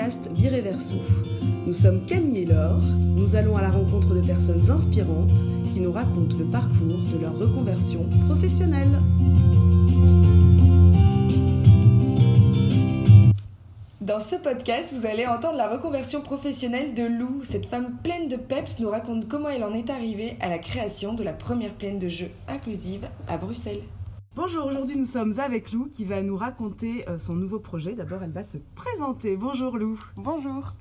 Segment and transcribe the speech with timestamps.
[0.00, 0.30] podcast.
[1.66, 2.80] Nous sommes Camille et Laure.
[2.80, 7.36] Nous allons à la rencontre de personnes inspirantes qui nous racontent le parcours de leur
[7.36, 8.98] reconversion professionnelle.
[14.00, 17.42] Dans ce podcast, vous allez entendre la reconversion professionnelle de Lou.
[17.44, 21.12] Cette femme pleine de peps nous raconte comment elle en est arrivée à la création
[21.12, 23.82] de la première plaine de jeux inclusive à Bruxelles.
[24.36, 27.96] Bonjour, aujourd'hui nous sommes avec Lou qui va nous raconter euh, son nouveau projet.
[27.96, 29.36] D'abord, elle va se présenter.
[29.36, 29.98] Bonjour Lou.
[30.14, 30.72] Bonjour.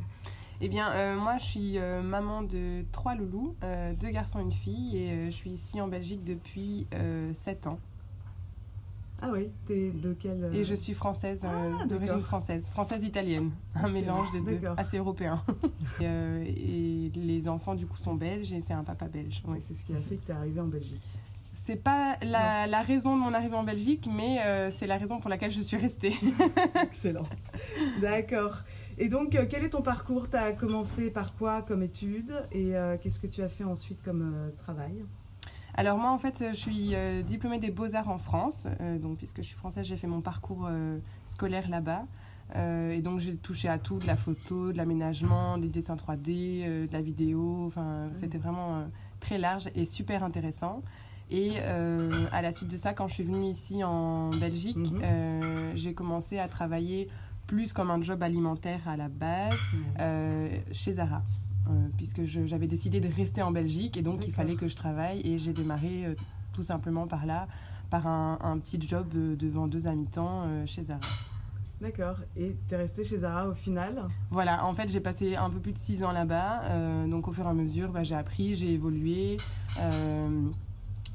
[0.61, 3.55] Eh bien, euh, moi, je suis euh, maman de trois loulous,
[3.99, 6.85] deux garçons et une fille, et je suis ici en Belgique depuis
[7.33, 7.79] 7 ans.
[9.19, 14.29] Ah oui, t'es de quelle Et je suis française, ah, d'origine française, française-italienne, un mélange
[14.31, 15.43] de deux, assez européen.
[16.01, 19.41] et, les enfants, du coup, sont belges et c'est un papa belge.
[19.47, 19.57] Oui.
[19.61, 21.01] C'est ce qui a fait que tu es arrivée en Belgique
[21.69, 25.29] c'est pas la, raison de mon arrivée en Belgique, mais euh, c'est la raison pour
[25.29, 26.15] laquelle je suis restée.
[26.81, 27.27] Excellent.
[28.01, 28.63] D'accord.
[28.97, 30.31] Et donc, euh, quel est ton parcours?
[30.31, 32.33] Tu as commencé par quoi comme études?
[32.51, 35.05] Et euh, qu'est-ce que tu as fait ensuite comme travail?
[35.75, 38.67] Alors moi en fait je suis diplômée des beaux-arts en France,
[38.99, 40.67] donc puisque je suis française j'ai fait mon parcours
[41.25, 42.05] scolaire là-bas.
[42.55, 46.91] et donc j'ai touché à tout, de la photo, de l'aménagement, des dessins 3D, de
[46.91, 48.87] la vidéo, enfin c'était vraiment
[49.21, 50.81] très large et super intéressant.
[51.31, 55.01] Et euh, à la suite de ça, quand je suis venue ici en Belgique, mhm.
[55.03, 57.07] euh, j'ai commencé à travailler
[57.45, 59.55] plus comme un job alimentaire à la base
[59.99, 61.23] euh, chez Zara.
[61.97, 65.37] puisque j'avais décidé de rester en Belgique et donc il fallait que je travaille et
[65.37, 66.15] j'ai démarré
[66.53, 67.47] tout simplement par là,
[67.89, 70.99] par un, petit job de vendeuse à mi-temps chez Zara.
[71.81, 72.17] D'accord.
[72.35, 74.07] Et tu es restée chez Zara au final?
[74.31, 77.05] Voilà, en fait j'ai passé un peu plus de six ans là-bas.
[77.07, 79.37] donc au fur et à mesure, bah, j'ai appris, j'ai évolué.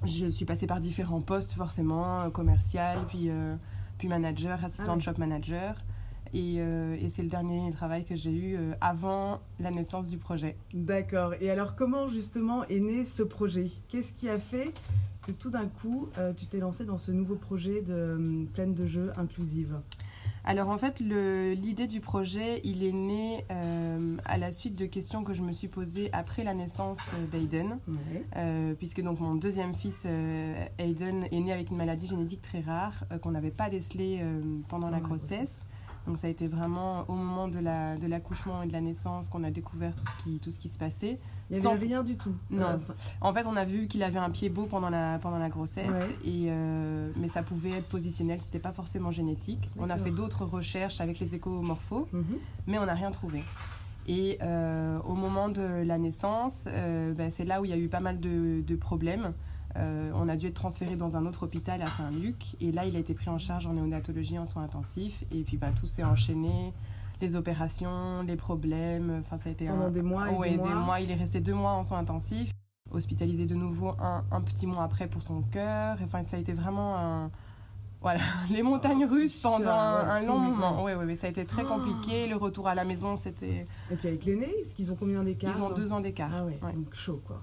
[0.07, 3.57] Je suis passée par différents postes, forcément, euh, commercial, puis, euh,
[3.99, 5.77] puis manager, assistant ah shop manager.
[6.33, 10.57] Et, euh, et c'est le dernier travail que j'ai eu avant la naissance du projet.
[10.73, 11.35] D'accord.
[11.41, 13.71] Et alors, comment justement est né ce projet?
[13.89, 14.73] Qu'est-ce qui a fait
[15.25, 19.13] que tout d'un coup, tu t'es lancé dans ce nouveau projet de pleine de jeux
[19.17, 19.79] inclusive?
[20.47, 25.25] Alors en fait, l'idée du projet, il est né euh, à la suite de questions
[25.25, 26.99] que je me suis posées après la naissance
[27.33, 27.79] d'Aiden,
[28.37, 32.61] euh, puisque donc mon deuxième fils euh, Aiden est né avec une maladie génétique très
[32.61, 34.23] rare qu'on n'avait pas décelée
[34.69, 35.63] pendant la grossesse.
[36.07, 37.59] Donc ça a été vraiment au moment de
[38.07, 40.59] l'accouchement la, de et de la naissance qu'on a découvert tout ce qui, tout ce
[40.59, 41.19] qui se passait.
[41.51, 42.35] Il n'y avait rien du tout.
[42.51, 42.81] Non.
[43.21, 45.95] En fait, on a vu qu'il avait un pied beau pendant la, pendant la grossesse,
[46.25, 49.71] et, euh, mais ça pouvait être positionnel, c'était pas forcément génétique.
[49.79, 52.25] On a fait d'autres recherches avec les écomorphos, mhm.
[52.67, 53.43] mais on n'a rien trouvé.
[54.07, 57.79] Et euh, au moment de la naissance, euh, ben, c'est là où il y a
[57.79, 59.33] eu pas mal de, de problèmes.
[59.77, 62.57] Euh, on a dû être transféré dans un autre hôpital à Saint-Luc.
[62.61, 65.25] Et là, il a été pris en charge en néonatologie, en soins intensifs.
[65.33, 66.73] Et puis, bah, tout s'est enchaîné.
[67.21, 69.21] Les opérations, les problèmes.
[69.21, 71.01] Enfin, ça a été Pendant des mois et des, mois.
[71.01, 72.51] Il est resté deux mois en soins intensifs.
[72.91, 75.97] Hospitalisé de nouveau un, petit mois après pour son cœur.
[76.03, 77.31] Enfin, ça a été vraiment un...
[78.01, 78.21] Voilà,
[78.51, 80.85] les montagnes oh, russes pendant un, long moment.
[80.85, 82.27] Oui, oui, mais ça a été très compliqué.
[82.29, 83.67] Le retour à la maison, c'était.
[83.91, 86.31] Et puis avec l'aîné, est-ce qu'ils ont combien d'écart Ils ont deux ans d'écart.
[86.31, 87.43] Ah ouais, donc chaud quoi.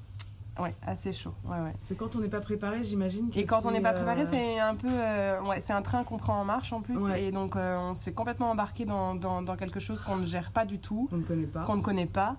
[0.59, 1.34] Ouais, assez chaud.
[1.45, 1.73] Ouais, ouais.
[1.84, 3.29] C'est quand on n'est pas préparé, j'imagine.
[3.35, 4.89] Et quand on n'est pas préparé, euh, c'est un peu.
[4.89, 6.97] Euh, ouais, c'est un train qu'on prend en marche en plus.
[7.16, 10.25] Et donc, euh, on se fait complètement embarquer dans, dans, dans quelque chose qu'on ne
[10.25, 11.07] gère pas du tout.
[11.09, 11.63] Qu'on ne connaît pas.
[11.63, 12.35] Qu'on ne connaît pas.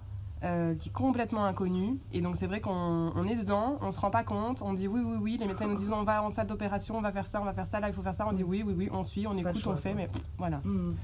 [0.79, 1.99] qui est complètement inconnu.
[2.13, 4.89] Et donc, c'est vrai qu'on on est dedans, on se rend pas compte, on dit
[4.89, 5.37] oui, oui, oui.
[5.41, 7.55] Les médecins nous disent on va en salle d'opération, on va faire ça, on va
[7.55, 8.27] faire ça, là, il faut faire ça.
[8.29, 10.59] On dit oui, oui, oui, on suit, on écoute, on fait, mais voilà.
[10.65, 10.95] Mm.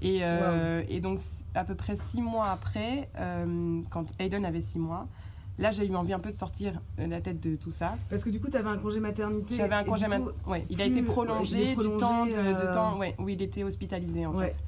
[0.00, 0.22] Et,
[0.88, 1.18] et, donc,
[1.54, 3.10] à peu près six mois après,
[3.90, 5.06] quand Aiden avait six mois,
[5.58, 7.96] Là, j'ai eu envie un peu de sortir euh, la tête de tout ça.
[8.10, 9.54] Parce que du coup, tu avais un congé maternité.
[9.54, 10.36] J'avais un congé maternité.
[10.46, 14.26] Ouais, il a été prolongé, du temps de, euh, temps ouais, où il était hospitalisé
[14.26, 14.62] en fait.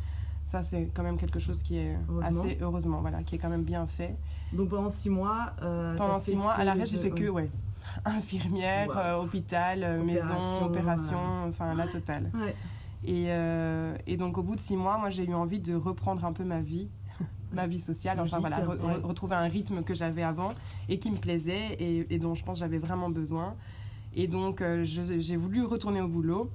[0.46, 3.64] Ça, c'est quand même quelque chose qui est assez heureusement, voilà, qui est quand même
[3.64, 4.16] bien fait.
[4.54, 5.52] Donc pendant six mois.
[5.62, 7.50] Euh, pendant six mois, à l'arrêt, j'ai fait que ouais,
[8.06, 12.30] infirmière, hôpital, maison, opération, enfin la totale.
[13.04, 13.26] Et,
[14.06, 16.44] et donc au bout de six mois, moi, j'ai eu envie de reprendre un peu
[16.44, 16.88] ma vie
[17.52, 18.58] ma vie sociale, enfin voilà,
[19.02, 20.52] retrouver un rythme que j'avais avant
[20.88, 23.54] et qui me plaisait et, dont je pense j'avais vraiment besoin.
[24.14, 26.50] Et donc euh, j'ai voulu retourner au boulot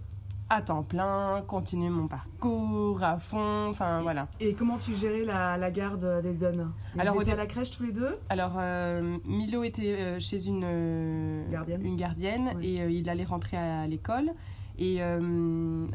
[0.50, 4.28] à temps plein, continuer mon parcours à fond, enfin voilà.
[4.40, 6.72] Et comment tu gérais la, garde des donnes?
[6.98, 8.19] Alors, étaient à la crèche tous les deux?
[8.30, 13.88] Alors euh, Milo était euh, chez une gardienne, une gardienne et il allait rentrer à,
[13.88, 14.31] l'école.
[14.80, 15.01] Et,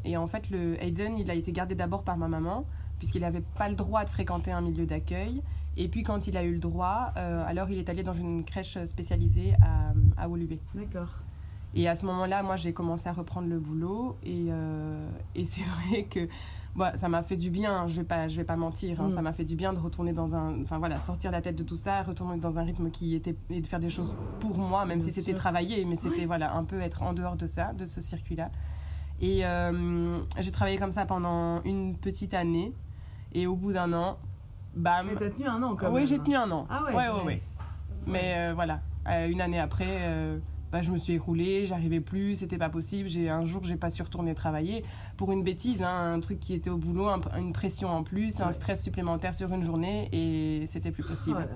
[0.04, 2.64] et, en fait, le Hayden, il a été gardé d'abord par ma maman
[2.98, 5.42] puisqu'il n'avait pas le droit de fréquenter un milieu d'accueil.
[5.76, 8.44] Et puis quand il a eu le droit, euh, alors il est allé dans une
[8.44, 10.28] crèche spécialisée à, à
[10.74, 11.14] D'accord.
[11.74, 14.16] Et à ce moment-là, moi, j'ai commencé à reprendre le boulot.
[14.24, 16.28] Et, euh, et c'est vrai que
[16.74, 19.08] bah, ça m'a fait du bien, je vais pas, je vais pas mentir, hein.
[19.08, 19.12] Mm.
[19.12, 21.64] ça m'a fait du bien de retourner dans un, enfin voilà, sortir la tête de
[21.64, 24.84] tout ça, retourner dans un rythme qui était et de faire des choses pour moi,
[24.84, 27.72] même Bien si c'était travailler, mais c'était voilà un peu être en dehors de ça,
[27.72, 28.50] de ce circuit-là.
[29.20, 32.72] Et euh, j'ai travaillé comme ça pendant une petite année,
[33.32, 34.18] et au bout d'un an,
[34.74, 35.06] bam.
[35.08, 35.94] Mais t'as tenu un an quand même.
[35.94, 36.66] Oui, j'ai tenu un an.
[36.70, 37.24] Ah ouais, ouais, ouais.
[37.24, 37.42] ouais.
[38.06, 40.38] Mais euh, voilà, Euh, une année après, euh,
[40.70, 43.08] bah, je me suis écroulée, j'arrivais plus, c'était pas possible.
[43.08, 44.84] J'ai un jour, j'ai pas su retourner travailler
[45.16, 48.40] pour une bêtise, hein, un truc qui était au boulot, un- une pression en plus,
[48.42, 51.36] un stress supplémentaire sur une journée, et c'était plus possible.
[51.38, 51.48] Voilà.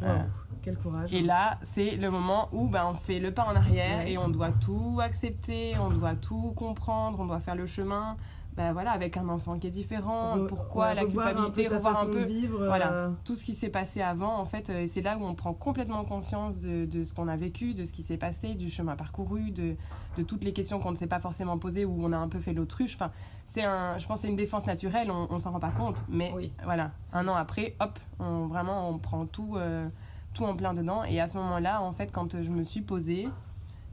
[0.00, 0.14] Voilà.
[0.20, 0.24] Wow,
[0.62, 1.12] Quel courage.
[1.12, 4.12] Et là, c'est le moment où ben, on fait le pas en arrière Ouais.
[4.12, 8.16] et on doit tout accepter, on doit tout comprendre, on doit faire le chemin.
[8.54, 11.64] Ben voilà, avec un enfant qui est différent, Re- pourquoi ouais, la revoir culpabilité, un
[11.64, 12.66] peu ta revoir un peu vivre.
[12.66, 12.92] voilà.
[12.92, 15.34] euh, tout ce qui s'est passé avant, en fait, euh, et c'est là où on
[15.34, 18.68] prend complètement conscience de, de ce qu'on a vécu, de ce qui s'est passé, du
[18.68, 19.74] chemin parcouru, de,
[20.18, 22.40] de toutes les questions qu'on ne s'est pas forcément posées, où on a un peu
[22.40, 22.94] fait l'autruche.
[22.96, 23.10] Enfin,
[23.46, 26.04] c'est un, je pense que c'est une défense naturelle, on, on s'en rend pas compte,
[26.10, 26.52] mais Oui.
[26.62, 29.88] voilà, un an après, hop, on, vraiment, on prend tout, euh,
[30.34, 31.04] tout en plein dedans.
[31.04, 33.30] Et à ce moment-là, en fait, quand je me suis posée,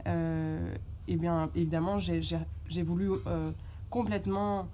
[0.06, 0.74] euh,
[1.08, 2.20] eh bien, évidemment, j'ai-
[2.82, 3.50] voulu euh,
[3.90, 4.68] complètement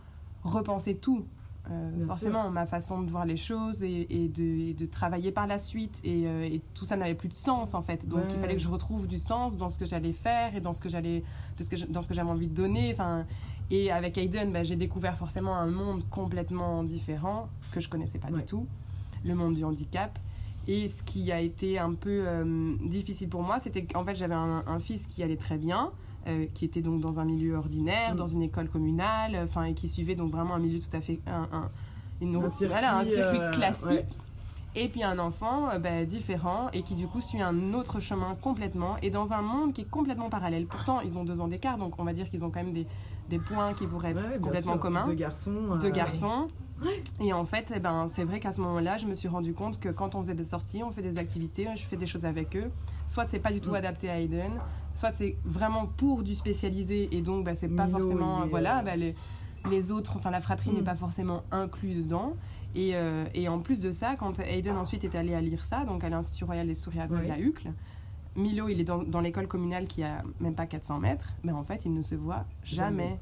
[0.45, 1.27] repenser tout.
[1.69, 5.49] Euh, forcément, ma façon de voir les choses et, et de, et de travailler par
[5.49, 5.99] la suite.
[6.05, 8.07] Et, euh, et tout ça n'avait plus de sens, en fait.
[8.07, 8.27] Donc, Ouais.
[8.35, 10.81] il fallait que je retrouve du sens dans ce que j'allais faire et dans ce
[10.81, 11.25] que j'allais,
[11.89, 12.93] dans ce que j'avais envie de donner.
[12.93, 13.27] Enfin,
[13.73, 18.29] et avec Aiden, bah, j'ai découvert forcément un monde complètement différent que je connaissais pas
[18.29, 18.39] Ouais.
[18.43, 18.69] du tout,
[19.25, 20.17] le monde du handicap.
[20.69, 24.35] Et ce qui a été un peu euh, difficile pour moi, c'était qu'en fait j'avais
[24.35, 25.91] un, un fils qui allait très bien,
[26.27, 28.17] euh, qui était donc dans un milieu ordinaire, Mm.
[28.17, 31.21] dans une école communale, enfin et qui suivait donc vraiment un milieu tout à fait
[31.27, 31.71] un, un-
[32.21, 33.87] une- Un circuit, voilà, un circuit euh, classique.
[33.89, 34.07] ouais.
[34.79, 38.35] Et puis un enfant euh, bah, différent et qui du coup suit un autre chemin
[38.43, 40.67] complètement et dans un monde qui est complètement parallèle.
[40.67, 42.87] Pourtant ils ont deux ans d'écart, donc on va dire qu'ils ont quand même des,
[43.31, 44.81] des points qui pourraient être Ouais, complètement sûr.
[44.81, 45.77] communs Deux garçons.
[45.81, 46.49] deux euh, garçons.
[47.21, 49.81] Et en fait, eh ben, c'est vrai qu'à ce moment-là, je me suis rendu compte
[49.81, 52.55] que quand on faisait des sorties, on fait des activités, je fais des choses avec
[52.55, 52.71] eux.
[53.07, 53.77] Soit c'est pas du tout Mm.
[53.77, 54.53] adapté à Aiden,
[54.97, 58.45] soit c'est vraiment pour du spécialisé et donc bah, c'est pas Milo, forcément.
[58.45, 59.15] est, voilà, euh, bah, les,
[59.71, 60.75] les autres, enfin la fratrie Mm.
[60.75, 62.35] n'est pas forcément inclus dedans.
[62.75, 66.03] Et, euh, et en plus de ça, quand Aiden ensuite est allé à l'IRSA, donc
[66.05, 67.31] à l'Institut Royal des Souris Aveugles Ouais.
[67.31, 67.71] à Uccle,
[68.35, 71.63] Milo, il est dans, dans l'école communale qui a même pas 400 mètres, mais en
[71.63, 73.05] fait, il ne se voit jamais.
[73.05, 73.21] Jamais.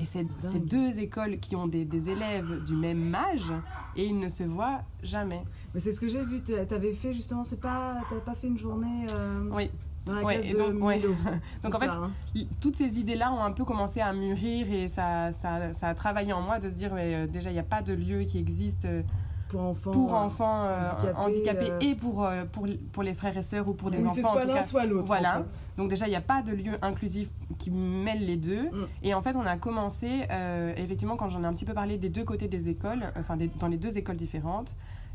[0.00, 3.52] Et c'est c'est deux écoles qui ont des, des élèves du même âge
[3.96, 5.42] et ils ne se voient jamais.
[5.72, 6.40] Mais c'est ce que j'ai vu.
[6.42, 9.70] t'a- T'avais fait justement, c'est pas, t'avais pas fait une journée euh, Oui.
[10.06, 11.00] Dans la Ouais, classe et de donc, ouais.
[11.64, 12.10] En fait, ça, hein.
[12.60, 16.32] Toutes ces idées-là ont un peu commencé à mûrir et ça, ça, ça a travaillé
[16.32, 18.38] en moi de se dire mais, euh, déjà il n'y a pas de lieu qui
[18.38, 19.02] existe euh,
[19.48, 19.90] pour enfants.
[19.92, 23.68] pour euh, enfants euh, handicapés, handicapés, euh, et pour, pour, pour les frères et sœurs
[23.68, 25.06] ou pour des donc enfants c'est soit l'un, soit l'autre.
[25.06, 25.40] Voilà.
[25.40, 25.50] en fait.
[25.76, 27.28] Donc déjà, il n'y a pas de lieu inclusif
[27.58, 28.64] qui mêle les deux.
[28.64, 28.86] Mm.
[29.04, 31.98] Et en fait, on a commencé, euh, effectivement, quand j'en ai un petit peu parlé
[31.98, 34.74] des deux côtés des écoles, enfin des- dans les deux écoles différentes,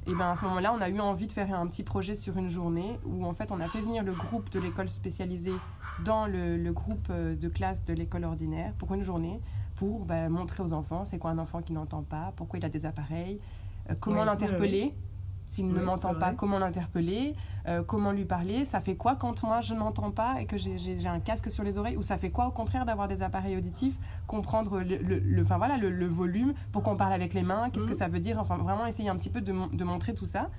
[0.10, 2.36] et ben à ce moment-là, on a eu envie de faire un petit projet sur
[2.38, 5.54] une journée où en fait, on a fait venir le groupe de l'école spécialisée
[6.04, 9.40] dans le, le groupe euh, de classe de l'école ordinaire pour une journée
[9.76, 12.70] pour bah, montrer aux enfants c'est quoi un enfant qui n'entend pas, pourquoi il a
[12.70, 13.40] des appareils,
[13.90, 14.96] euh, comment Ouais, l'interpeller.
[15.50, 17.34] S'il ne m'entend pas, comment l'interpeller,
[17.68, 21.08] euh, comment lui parler, ça fait quoi quand moi je n'entends pas et que j'ai-
[21.08, 23.98] un casque sur les oreilles, ou ça fait quoi au contraire d'avoir des appareils auditifs,
[24.28, 27.72] comprendre le, le, le- enfin, voilà, le, le volume, pour qu'on parle avec les mains,
[27.72, 27.98] qu'est-ce que Mhm.
[27.98, 30.52] ça veut dire, enfin vraiment essayer un petit peu de, mon- de montrer tout ça.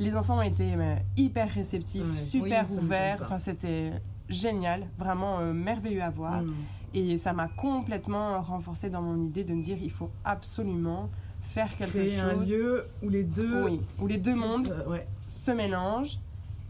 [0.00, 3.92] Les enfants ont été euh, hyper réceptifs, super Oui, ouverts, enfin c'était
[4.28, 6.42] génial, vraiment euh, merveilleux à voir.
[6.42, 6.52] Mm.
[6.94, 11.08] Et ça m'a complètement renforcé dans mon idée de me dire il faut absolument
[11.52, 13.64] faire quelque Créer un chose lieu où les deux.
[13.64, 15.06] oui, où les deux mondes Euh, ouais.
[15.28, 16.18] se mélangent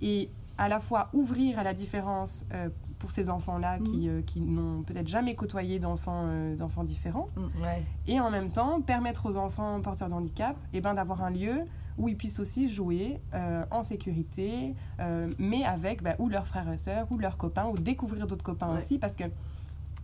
[0.00, 4.40] et à la fois ouvrir à la différence euh, pour ces enfants-là qui, euh, qui
[4.40, 7.28] n'ont peut-être jamais côtoyé d'enfants euh, d'enfants différents
[7.62, 7.82] Ouais.
[8.06, 11.62] et en même temps permettre aux enfants porteurs de handicap eh ben, d'avoir un lieu
[11.98, 16.70] où ils puissent aussi jouer euh, en sécurité, euh, mais avec bah, ou leurs frères
[16.72, 18.78] et sœurs ou leurs copains, ou découvrir d'autres copains Ouais.
[18.78, 19.24] aussi, parce que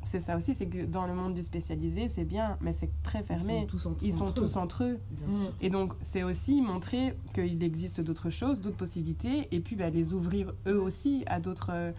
[0.03, 3.21] c'est ça aussi, c'est que dans le monde du spécialisé, c'est bien, mais c'est très
[3.21, 3.61] Ils fermé.
[3.61, 4.99] sont tous entre, Ils sont entre tous eux, entre eux.
[5.27, 5.33] Mm.
[5.61, 10.15] Et donc, c'est aussi montrer qu'il existe d'autres choses, d'autres possibilités, et puis bah, les
[10.15, 11.93] ouvrir eux aussi à d'autres euh,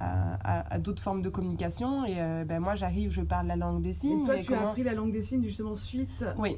[0.00, 2.04] à, à- à d'autres formes de communication.
[2.06, 4.22] Et euh, ben, moi, j'arrive, je parle la langue des signes.
[4.22, 6.56] Et toi, tu as appris la langue des signes justement suite Oui,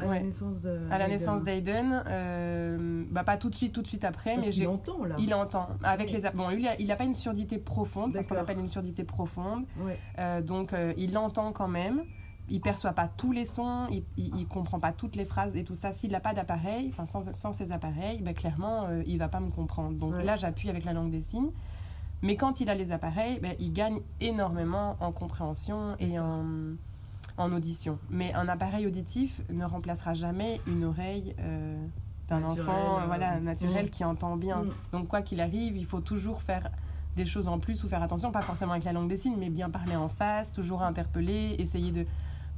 [0.00, 0.18] à ouais.
[0.18, 0.78] la naissance de.
[0.90, 4.46] à la naissance d'Aiden, euh, bah, pas tout de suite, tout de suite après, Parce
[4.46, 5.16] mais j'ai entend là.
[5.18, 5.68] il entend.
[5.82, 6.20] Avec Ouais.
[6.20, 9.04] les, bon, lui, il il n'a pas une surdité profonde, parce qu'on appelle une surdité
[9.04, 9.64] profonde.
[9.80, 9.98] Ouais.
[10.18, 12.02] Euh, donc, euh, il l'entend quand même.
[12.50, 15.64] Il perçoit pas tous les sons, il, il, il comprend pas toutes les phrases et
[15.64, 15.92] tout ça.
[15.92, 19.50] S'il n'a pas d'appareil, enfin sans, sans ces appareils, ben, clairement, il va pas me
[19.50, 19.98] comprendre.
[19.98, 21.50] Donc là, j'appuie avec la langue des signes.
[22.22, 26.42] Mais quand il a les appareils, ben, il gagne énormément en compréhension et en,
[27.38, 27.98] en audition.
[28.10, 31.76] Mais un appareil auditif ne remplacera jamais une oreille euh,
[32.28, 33.90] d'un Naturel, enfant euh, voilà, naturel mm.
[33.90, 34.62] qui entend bien.
[34.64, 34.70] Mm.
[34.92, 36.70] Donc quoi qu'il arrive, il faut toujours faire
[37.16, 39.48] des choses en plus ou faire attention, pas forcément avec la langue des signes, mais
[39.50, 42.06] bien parler en face, toujours interpeller, essayer de,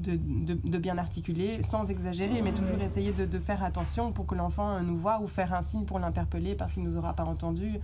[0.01, 4.27] de, de- de bien articuler, sans exagérer, mais toujours essayer de, de faire attention pour
[4.27, 7.15] que l'enfant euh, nous voit ou faire un signe pour l'interpeller parce qu'il nous aura
[7.15, 7.79] pas entendu.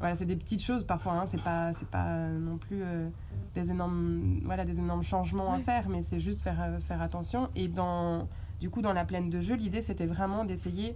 [0.00, 3.08] Voilà, c'est des petites choses parfois, hein, c'est pas, c'est pas euh, non plus euh,
[3.54, 7.48] des, énormes, voilà, des énormes changements à faire, mais c'est juste faire, euh, faire attention.
[7.56, 8.28] Et dans,
[8.60, 10.94] du coup, dans la plaine de jeu, l'idée c'était vraiment d'essayer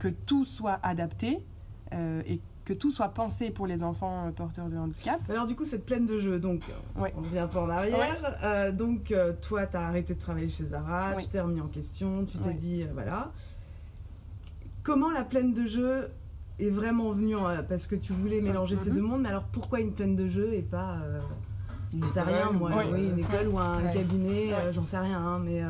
[0.00, 1.44] que tout soit adapté
[1.92, 5.20] euh, et que tout soit pensé pour les enfants porteurs de handicap.
[5.28, 6.62] Alors du coup, cette plaine de jeu, donc
[6.96, 7.12] Ouais.
[7.16, 8.38] on revient un peu en arrière.
[8.42, 11.22] Euh, donc toi, tu as arrêté de travailler chez Zara, Oui.
[11.24, 13.30] tu t'es remis en question, tu t'es dit, euh, voilà.
[14.82, 16.08] Comment la plaine de jeu
[16.58, 18.96] est vraiment venue en- Parce que tu voulais mélanger ces Mhm.
[18.96, 21.20] deux mondes, mais alors pourquoi une plaine de jeu et pas, euh,
[21.92, 22.84] Une sais rien moi, Oui.
[22.92, 23.92] oui, une école ou un Ouais.
[23.92, 25.68] cabinet, euh, j'en sais rien, hein, mais euh,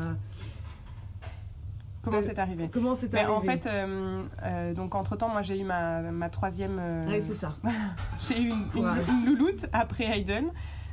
[2.01, 2.69] Comment Euh, c'est arrivé?
[2.71, 6.29] comment c'est arrivé en fait, euh, euh, donc entre temps, moi j'ai eu ma, ma
[6.29, 6.77] troisième.
[6.79, 7.55] euh, c'est ça.
[8.19, 9.05] j'ai eu une, une, Courage.
[9.09, 10.45] une louloute après Hayden.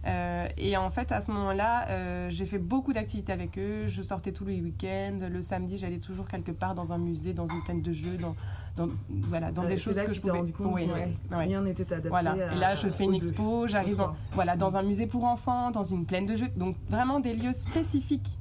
[0.07, 3.87] Euh, et en fait, à ce moment-là, euh, j'ai fait beaucoup d'activités avec eux.
[3.89, 5.19] Je sortais tous les week-ends.
[5.31, 8.35] Le samedi, j'allais toujours quelque part dans un musée, dans une plaine de jeux, dans,
[8.77, 8.89] dans,
[9.29, 10.33] voilà, dans Ouais, des choses là que que je pouvais.
[10.39, 11.15] rendu compte Oui, ouais.
[11.31, 12.09] rien n'était adapté.
[12.09, 12.33] Voilà.
[12.33, 13.67] à- Et là, je fais une expo.
[13.69, 16.49] J'arrive dans, voilà, dans un musée pour enfants, dans une plaine de jeux.
[16.57, 18.39] Donc vraiment des lieux spécifiques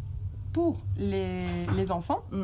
[0.53, 1.45] pour les,
[1.75, 2.43] les enfants, Mm.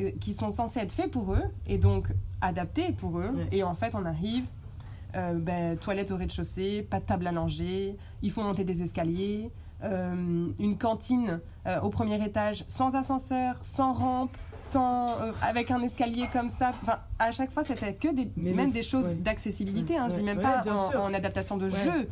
[0.00, 2.08] euh, qui sont censés être faits pour eux et donc
[2.40, 3.30] adaptés pour eux.
[3.34, 3.48] Ouais.
[3.52, 4.44] Et en fait, on arrive.
[5.16, 9.50] euh, ben, toilette au rez-de-chaussée, pas de table à langer, il faut monter des escaliers,
[9.82, 14.36] euh, une cantine euh, au premier étage sans ascenseur, sans rampe,
[14.68, 16.72] sans, euh, avec un escalier comme ça.
[16.82, 19.14] Enfin, à chaque fois, c'était que des, Mais même des choses ouais.
[19.14, 19.96] d'accessibilité.
[19.96, 20.62] Hein, je Ouais, dis même ouais, pas
[20.98, 21.84] en, adaptation de Ouais.
[21.84, 22.08] jeu.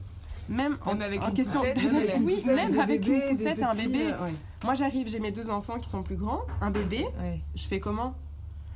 [0.48, 2.78] Même, en, Même avec en une question poussette, Même avec une oui, poussette, même des
[2.78, 4.04] avec bébés, une poussette et un petits, bébé.
[4.12, 4.32] euh, ouais.
[4.64, 7.04] Moi, j'arrive, j'ai mes deux enfants qui sont plus grands, un bébé.
[7.20, 7.40] Ouais.
[7.56, 8.14] Je fais comment?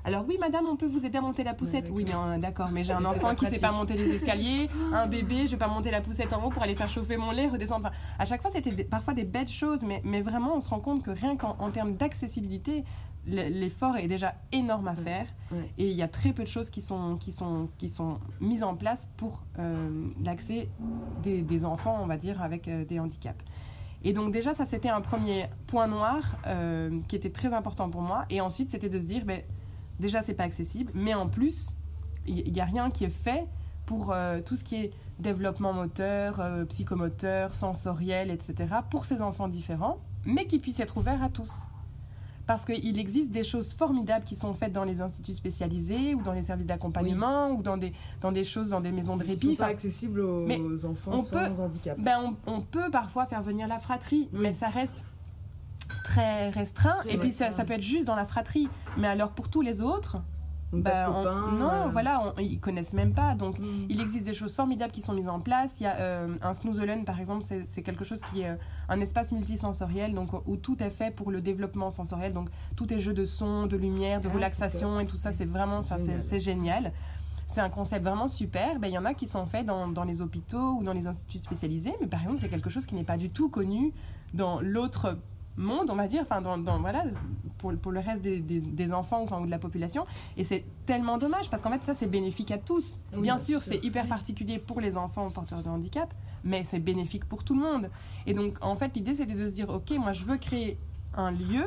[0.05, 1.89] Alors oui, madame, on peut vous aider à monter la poussette.
[1.91, 3.61] Ouais, oui, mais euh, d'accord, mais j'ai un enfant qui sait pratique.
[3.61, 6.63] pas monter les escaliers, un bébé, je vais pas monter la poussette en haut pour
[6.63, 7.87] aller faire chauffer mon lait, redescendre.
[7.89, 10.81] Enfin, à chaque fois, c'était parfois des belles choses, mais, mais vraiment, on se rend
[10.81, 12.85] compte que rien qu'en en termes d'accessibilité,
[13.27, 15.27] le- l'effort est déjà énorme à faire.
[15.53, 15.69] Ouais.
[15.77, 18.63] Et il y a très peu de choses qui sont, qui sont, qui sont mises
[18.63, 20.69] en place pour euh, l'accès
[21.23, 23.45] des, des enfants, on va dire, avec euh, des handicaps.
[24.03, 28.01] Et donc déjà, ça, c'était un premier point noir euh, qui était très important pour
[28.01, 28.25] moi.
[28.31, 29.43] Et ensuite, c'était de se dire, ben,
[30.01, 31.69] déjà, c'est pas accessible, mais en plus,
[32.27, 33.47] il n'y a rien qui est fait
[33.87, 38.55] pour euh, tout ce qui est développement moteur, euh, psychomoteur, sensoriel, etc.,
[38.91, 41.67] pour ces enfants différents, mais qui puissent être ouverts à tous.
[42.47, 46.33] Parce qu'il existe des choses formidables qui sont faites dans les instituts spécialisés ou dans
[46.33, 47.93] les services d'accompagnement ou dans des,
[48.23, 49.47] dans des choses, dans des maisons de Qui répit.
[49.51, 51.99] sont pas accessibles aux, mais enfants on sans peut- handicap.
[52.01, 54.41] ben, on, on peut parfois faire venir la fratrie, Oui.
[54.43, 55.05] mais ça reste
[56.05, 56.97] très restreint.
[57.01, 57.63] Très et puis ça, restreint.
[57.63, 58.69] ça peut être juste dans la fratrie.
[58.97, 60.19] Mais alors pour tous les autres,
[60.73, 63.35] ben, de on- non, euh, voilà, on- ils connaissent même pas.
[63.35, 63.87] Donc mm.
[63.89, 65.73] il existe des choses formidables qui sont mises en place.
[65.81, 68.57] Il y a euh, un Snoozelen, par exemple, c'est quelque chose qui est euh,
[68.89, 72.33] un espace multisensoriel, donc où tout est fait pour le développement sensoriel.
[72.33, 75.45] Donc tout est jeu de son, de lumière, de Ah, relaxation et tout ça, c'est
[75.45, 76.19] vraiment, enfin, c'est Génial.
[76.21, 76.93] c'est génial.
[77.49, 78.79] C'est un concept vraiment super.
[78.79, 81.09] Ben, Il y en a qui sont faits dans, dans les hôpitaux ou dans les
[81.09, 83.93] instituts spécialisés, mais par exemple, c'est quelque chose qui n'est pas du tout connu
[84.35, 85.19] dans l'autre
[85.57, 87.05] monde, on va dire, enfin, dans, dans- voilà,
[87.59, 90.07] pour, pour le reste des, des- des enfants enfin, ou de la population.
[90.37, 92.99] Et c'est tellement dommage parce qu'en fait, ça, c'est bénéfique à tous.
[93.13, 93.73] Oui, bien bien sûr, sûr.
[93.73, 96.13] c'est hyper particulier pour les enfants porteurs de handicap,
[96.45, 97.91] mais c'est bénéfique pour tout le monde.
[98.27, 100.79] Et donc, en fait, l'idée, c'était de se dire, OK, moi, je veux créer
[101.15, 101.65] un lieu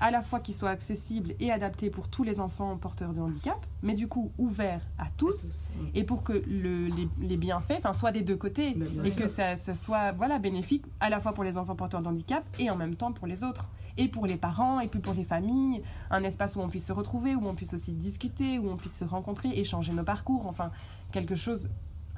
[0.00, 3.56] à la fois qui soit accessible et adapté pour tous les enfants porteurs de handicap,
[3.82, 5.52] mais du coup ouvert à tous,
[5.94, 9.74] et pour que le- les, les bienfaits soient des deux côtés, et que ça, ça
[9.74, 12.94] soit voilà, bénéfique à la fois pour les enfants porteurs de handicap et en même
[12.96, 13.68] temps pour les autres.
[14.00, 15.82] Et pour les parents, et puis pour les familles,
[16.12, 18.96] un espace où on puisse se retrouver, où on puisse aussi discuter, où on puisse
[18.96, 20.70] se rencontrer, échanger nos parcours, enfin
[21.10, 21.68] quelque chose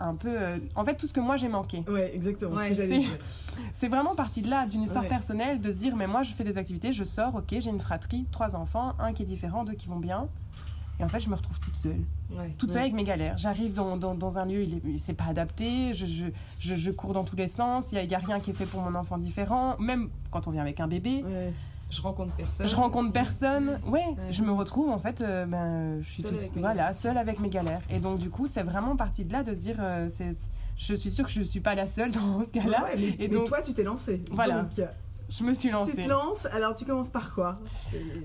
[0.00, 0.28] un peu...
[0.30, 1.84] euh, en fait, tout ce que moi j'ai manqué.
[1.88, 2.56] Ouais, exactement.
[2.56, 3.02] Ouais, c'est-.
[3.74, 5.08] C'est vraiment parti de là, d'une histoire Ouais.
[5.08, 7.80] personnelle, de se dire, mais moi je fais des activités, je sors, ok, j'ai une
[7.80, 10.26] fratrie, trois enfants, un qui est différent, deux qui vont bien.
[10.98, 11.96] Et en fait, je me retrouve toute seule,
[12.30, 12.54] Ouais.
[12.58, 13.38] toute seule avec mes galères.
[13.38, 16.24] J'arrive dans, dans, dans un lieu, il est- il s'est pas adapté, je, je,
[16.60, 18.66] je, je cours dans tous les sens, il n'y a, a rien qui est fait
[18.66, 21.24] pour mon enfant différent, même quand on vient avec un bébé.
[21.90, 22.66] Je rencontre personne.
[22.68, 24.16] Je rencontre personne, ouais, Ouais.
[24.30, 27.18] je me retrouve en fait, euh, ben, je suis Seule toute, avec mes voilà, seule
[27.18, 27.82] avec mes galères.
[27.90, 30.08] Et donc du coup, c'est vraiment parti de là de se dire, euh,
[30.78, 32.84] je suis sûre que je suis pas la seule dans ce cas-là.
[32.84, 34.22] Ouais, et mais donc- toi, tu t'es lancé.
[34.30, 34.62] Voilà.
[34.62, 34.80] Donc,
[35.28, 35.96] Je me suis tu lancée.
[36.02, 37.54] te lances, alors tu commences par quoi?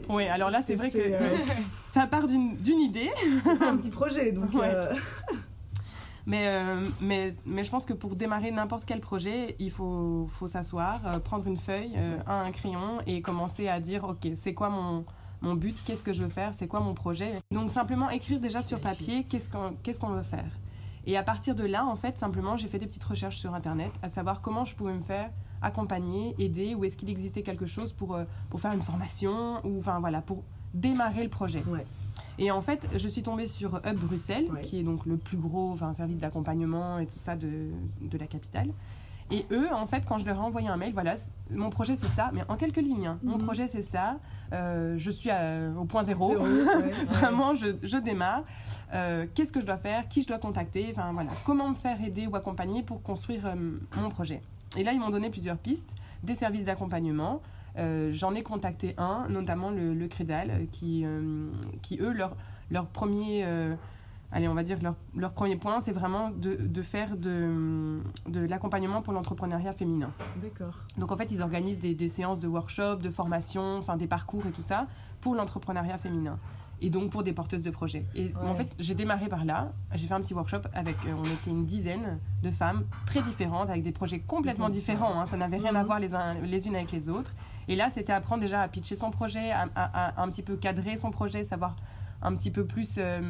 [0.09, 1.19] Oui, alors là, c'est vrai que euh,
[1.91, 3.09] ça part d'une idée.
[3.61, 4.31] un petit projet.
[4.31, 4.93] Donc, euh,
[6.25, 10.47] Mais, euh, mais, mais je pense que pour démarrer n'importe quel projet, il faut, faut
[10.47, 14.69] s'asseoir, euh, prendre une feuille, euh, un crayon et commencer à dire, OK, c'est quoi
[14.69, 15.05] mon,
[15.41, 17.35] mon but, qu'est-ce que je veux faire, c'est quoi mon projet.
[17.51, 19.49] Donc simplement écrire déjà sur papier qu'est-ce
[19.99, 20.51] qu'on veut faire.
[21.07, 23.91] Et à partir de là, en fait, simplement, j'ai fait des petites recherches sur Internet,
[24.01, 25.29] à savoir comment je pouvais me faire
[25.61, 28.17] accompagner, aider, ou est-ce qu'il existait quelque chose pour,
[28.49, 31.63] pour faire une formation, ou enfin voilà, pour démarrer le projet.
[31.67, 31.85] Ouais.
[32.37, 34.61] Et en fait, je suis tombée sur Hub Bruxelles, Ouais.
[34.61, 37.69] qui est donc le plus gros service d'accompagnement et tout ça de,
[38.01, 38.67] de la capitale.
[39.31, 41.15] Et eux, en fait, quand je leur ai envoyé un mail, voilà,
[41.49, 43.07] mon projet c'est ça, mais en quelques lignes.
[43.07, 43.17] hein.
[43.23, 43.43] Mon Mhm.
[43.43, 44.17] projet c'est ça,
[44.53, 46.29] euh, je suis à- au point zéro.
[46.29, 46.43] Zéro,
[46.83, 46.91] ouais.
[47.09, 48.43] Vraiment, je, je démarre.
[48.93, 50.07] Euh, Qu'est-ce que je dois faire?
[50.09, 50.87] Qui je dois contacter?
[50.91, 53.55] Enfin voilà, comment me faire aider ou accompagner pour construire euh,
[53.95, 54.41] mon projet?
[54.77, 55.89] Et là, ils m'ont donné plusieurs pistes,
[56.21, 57.41] des services d'accompagnement.
[57.77, 61.49] Euh, J'en ai contacté un, notamment le, le Crédal, euh, qui, euh,
[61.81, 62.35] qui eux, leur,
[62.71, 63.45] leur premier,
[64.31, 68.39] allez, on va dire leur, leur premier point, c'est vraiment de, de faire de, de
[68.47, 70.09] l'accompagnement pour l'entrepreneuriat féminin.
[70.41, 70.79] D'accord.
[70.97, 74.45] Donc en fait, ils organisent des, des séances de workshop, de formation, enfin des parcours
[74.47, 74.87] et tout ça
[75.21, 76.37] pour l'entrepreneuriat féminin.
[76.81, 78.05] Et donc pour des porteuses de projets.
[78.15, 79.71] Et en fait, j'ai démarré par là.
[79.93, 83.81] J'ai fait un petit workshop avec, on était une dizaine de femmes très différentes, avec
[83.81, 85.17] des projets complètement différents.
[85.21, 85.25] hein.
[85.25, 85.85] Ça n'avait rien à Mhm.
[85.85, 87.33] voir les, uns, les unes avec les autres.
[87.67, 90.55] Et là, c'était apprendre déjà à pitcher son projet, à, à- à un petit peu
[90.57, 91.75] cadrer son projet, savoir
[92.21, 93.21] un petit peu plus euh,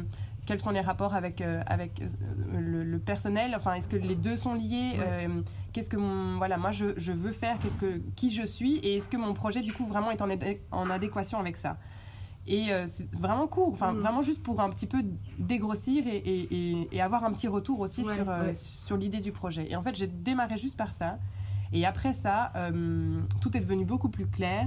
[0.46, 2.08] quels sont les rapports avec, euh, avec euh,
[2.58, 3.54] le, le personnel.
[3.56, 5.28] Enfin, est-ce que les deux sont liés Ouais.
[5.72, 8.96] Qu'est-ce que mon, voilà, moi je, je veux faire Qu'est-ce que qui je suis Et
[8.96, 11.76] est-ce que mon projet du coup vraiment est en, adé- en adéquation avec ça
[12.46, 13.98] Et euh, c'est vraiment court, enfin Mhm.
[14.00, 15.04] vraiment juste pour un petit peu
[15.38, 18.54] dégrossir et, et, et- et avoir un petit retour aussi Ouais, sur, euh, ouais.
[18.54, 19.70] sur l'idée du projet.
[19.70, 21.18] Et en fait, j'ai démarré juste par ça.
[21.76, 24.66] Et après ça, euh, tout est devenu beaucoup plus clair.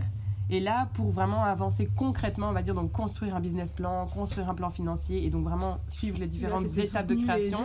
[0.51, 4.47] Et là, pour vraiment avancer concrètement, on va dire, donc construire un business plan, construire
[4.49, 7.59] un plan financier et donc vraiment suivre les différentes Là, étapes de création.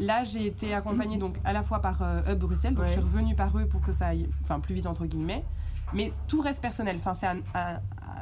[0.00, 2.88] Là, j'ai été accompagnée donc à la fois par euh, Hub Bruxelles, donc Ouais.
[2.88, 5.44] je suis revenue par eux pour que ça aille enfin, plus vite entre guillemets.
[5.92, 6.96] Mais tout reste personnel.
[6.98, 7.80] Enfin, c'est à, à-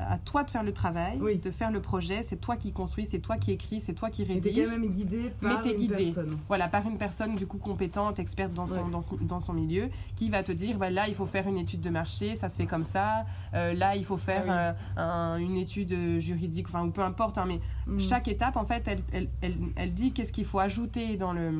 [0.09, 1.37] à toi de faire le travail, Oui.
[1.39, 2.23] de faire le projet.
[2.23, 4.65] C'est toi qui construis, c'est toi qui écris, c'est toi qui t'es rédige.
[4.67, 6.37] quand même guidée Mais par t'es une personne.
[6.49, 8.91] Voilà, par une personne du coup compétente, experte dans son, Ouais.
[8.91, 11.59] dans, son- dans son milieu, qui va te dire bah, là il faut faire une
[11.59, 13.25] étude de marché, ça se fait comme ça.
[13.55, 17.39] Euh, là il faut faire Ah euh, un- une étude juridique, enfin ou peu importe.
[17.39, 17.99] hein, mais Mm.
[18.01, 21.51] chaque étape en fait, elle, elle, elle, elle dit qu'est-ce qu'il faut ajouter dans le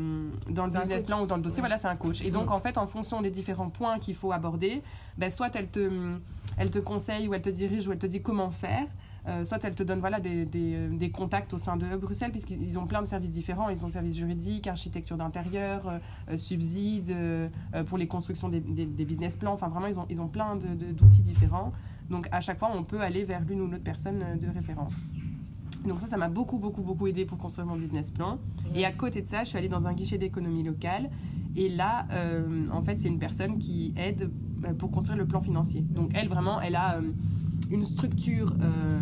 [0.49, 1.57] dans le business plan ou dans le dossier.
[1.59, 1.63] Ouais.
[1.69, 2.23] Voilà, c'est un coach.
[2.23, 2.53] Et donc Mm.
[2.53, 4.83] en fait, en fonction des différents points qu'il faut aborder,
[5.19, 5.91] ben, soit elle te
[6.57, 8.87] elle te conseille ou elle te dirige ou elle te dit comment faire.
[9.29, 12.31] Euh, soit elle te donne voilà, des, des, euh, des contacts au sein de Bruxelles,
[12.31, 13.69] puisqu'ils ils ont plein de services différents.
[13.69, 15.99] Ils ont services juridiques, architecture d'intérieur, euh,
[16.31, 17.49] euh, subsides euh,
[17.87, 19.53] pour les constructions des, business plans.
[19.53, 21.73] Enfin, vraiment, ils ont, ils ont plein d'outils différents.
[22.09, 24.95] Donc, à chaque fois, on peut aller vers l'une ou l'autre personne de référence.
[25.87, 28.39] Donc ça, ça m'a beaucoup, beaucoup, beaucoup aidé pour construire mon business plan.
[28.75, 31.09] Et à côté de ça, je suis allée dans un guichet d'économie locale.
[31.57, 32.07] Et là,
[32.71, 34.31] en fait, c'est une personne qui aide
[34.79, 35.81] pour construire le plan financier.
[35.81, 37.01] Donc elle, vraiment, elle a
[37.71, 38.99] une structure euh,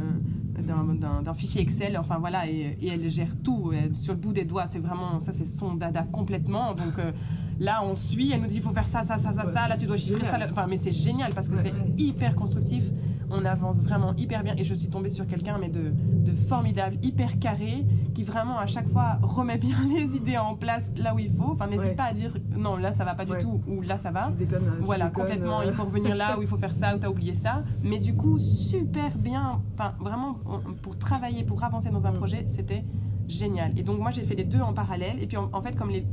[1.22, 4.66] d'un- fichier Excel, enfin voilà, et, et elle gère tout sur le bout des doigts.
[4.66, 6.74] C'est vraiment, ça c'est son dada complètement.
[6.74, 7.12] Donc euh,
[7.60, 9.68] là, on suit, elle nous dit, il faut faire ça, ça, ça, ça, Ouais, ça,
[9.68, 10.38] là tu dois chiffrer ça.
[10.38, 10.46] là.
[10.50, 11.62] Enfin, mais c'est génial parce que Ouais.
[11.64, 12.90] c'est hyper constructif.
[13.30, 16.96] On avance vraiment hyper bien et je suis tombée sur quelqu'un mais de, de formidable,
[17.02, 21.18] hyper carré, qui vraiment à chaque fois remet bien les idées en place là où
[21.18, 21.52] il faut.
[21.52, 21.94] Enfin, n'hésite Ouais.
[21.94, 23.38] pas à dire non, là ça va pas du Ouais.
[23.38, 24.28] tout ou là ça va.
[24.38, 26.74] Tu déconnes, tu Voilà, déconnes, complètement, euh, il faut revenir là, ou il faut faire
[26.74, 27.64] ça, ou t'as oublié ça.
[27.82, 29.60] Mais du coup, super bien.
[29.74, 32.16] Enfin, vraiment, on- pour travailler, pour avancer dans un Mm.
[32.16, 32.84] projet, c'était
[33.28, 33.78] génial.
[33.78, 35.22] Et donc, moi, j'ai fait les deux en parallèle.
[35.22, 36.06] Et puis, en, en fait, comme les,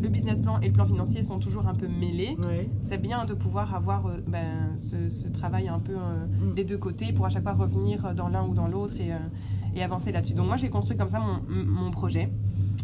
[0.00, 2.68] le business plan et le plan financier sont toujours un peu mêlés, Ouais.
[2.82, 6.54] c'est bien de pouvoir avoir euh, ben, ce, ce travail un peu euh, Mm.
[6.54, 9.16] des deux côtés pour à chaque fois revenir dans l'un ou dans l'autre et, euh,
[9.74, 10.34] et avancer là-dessus.
[10.34, 12.30] Donc, moi, j'ai construit comme ça mon, mon projet,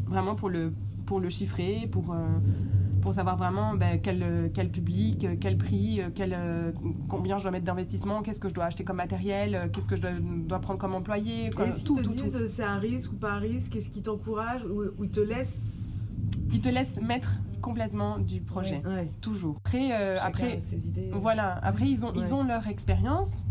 [0.07, 0.72] vraiment pour le,
[1.07, 2.14] pour le chiffrer, pour.
[3.03, 6.35] pour savoir vraiment ben, quel, quel public, quel prix, quel,
[7.07, 10.00] combien je dois mettre d'investissement, qu'est-ce que je dois acheter comme matériel, qu'est-ce que je
[10.00, 10.12] dois,
[10.48, 11.70] dois prendre comme employé, quoi.
[11.72, 14.64] Si tout, te tout, disent c'est un risque ou pas un risque, qu'est-ce qui t'encourage
[14.64, 15.93] ou, ou ils te laissent
[16.55, 19.11] Ils te laissent mettre complètement du projet, Ouais.
[19.21, 19.57] toujours.
[19.64, 21.11] Après, euh, après a ses idées.
[21.12, 22.19] voilà, après ils ont, Ouais.
[22.21, 23.43] ils ont leur expérience.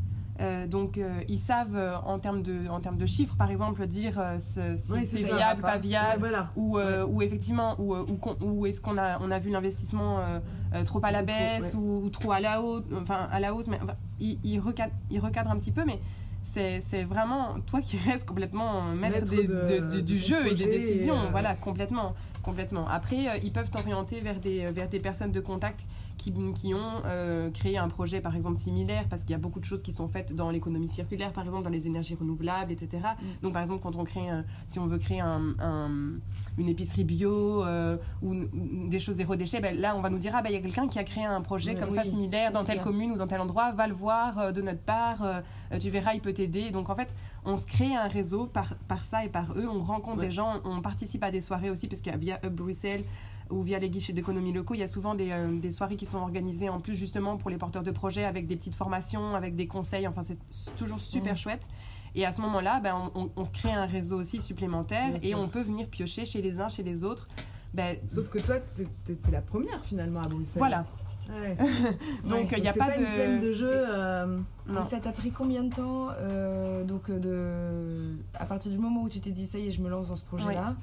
[0.42, 3.86] euh, donc euh, ils savent euh, en termes de en termes de chiffres par exemple
[3.86, 4.60] dire euh, si
[4.92, 6.50] Ouais, c'est viable pas viable voilà.
[6.56, 7.94] ou, euh, ou effectivement ou,
[8.42, 10.40] ou, est-ce qu'on a on a vu l'investissement euh,
[10.74, 11.80] euh, trop à la Trop, baisse ouais.
[11.80, 14.92] ou, ou trop à la hausse enfin à la hausse mais enfin, il, il recadre
[15.12, 16.00] il recadre un petit peu mais
[16.42, 20.18] c'est c'est vraiment toi qui restes complètement maître, Maître des- de- de- de- de du
[20.18, 22.88] ton jeu et des décisions euh, voilà complètement complètement.
[22.88, 25.80] Après euh, ils peuvent t'orienter vers des vers des personnes de contact
[26.18, 29.60] qui, qui ont euh, créé un projet, par exemple, similaire, parce qu'il y a beaucoup
[29.60, 33.04] de choses qui sont faites dans l'économie circulaire, par exemple, dans les énergies renouvelables, etc.
[33.22, 33.26] Mm.
[33.42, 36.16] Donc, par exemple, quand on crée, un- si on veut créer un, un-
[36.58, 40.18] une épicerie bio euh, ou, ou des choses zéro déchet, ben, là, on va nous
[40.20, 42.04] dire, ah, ben, il y a quelqu'un qui a créé un projet comme oui, ça,
[42.04, 42.84] similaire, dans telle bien.
[42.84, 45.42] commune ou dans tel endroit, va le voir euh, de notre part,
[45.80, 46.72] tu verras, il peut t'aider.
[46.72, 47.14] Donc, en fait,
[47.46, 50.26] on se crée un réseau par, par ça et par eux, on rencontre Ouais.
[50.28, 53.04] des gens, on participe à des soirées aussi, parce qu'il y a via Hub Bruxelles,
[53.50, 56.06] ou via les guichets d'économie locaux, il y a souvent des, euh, des soirées qui
[56.06, 59.56] sont organisées en plus justement pour les porteurs de projets avec des petites formations, avec
[59.56, 60.40] des conseils, enfin c'est
[60.78, 61.38] toujours super Mhm.
[61.38, 61.68] chouette.
[62.16, 65.20] Et à ce moment-là, ben, on, on- on se crée un réseau aussi supplémentaire Bien
[65.22, 65.40] et sûr.
[65.40, 67.28] on peut venir piocher chez les uns, chez les autres.
[67.74, 70.54] Ben, Sauf que toi, t'es- t'étais la première finalement à Bruxelles.
[70.58, 70.86] voilà.
[71.30, 71.56] Ouais.
[72.24, 73.06] Donc il Donc, n'y a pas, une de...
[73.08, 73.72] plaine de jeu.
[73.72, 74.40] euh.
[74.70, 79.04] Et ça t'a pris combien de temps euh, donc euh, de à partir du moment
[79.04, 80.76] où tu t'es dit ça y est je me lance dans ce projet là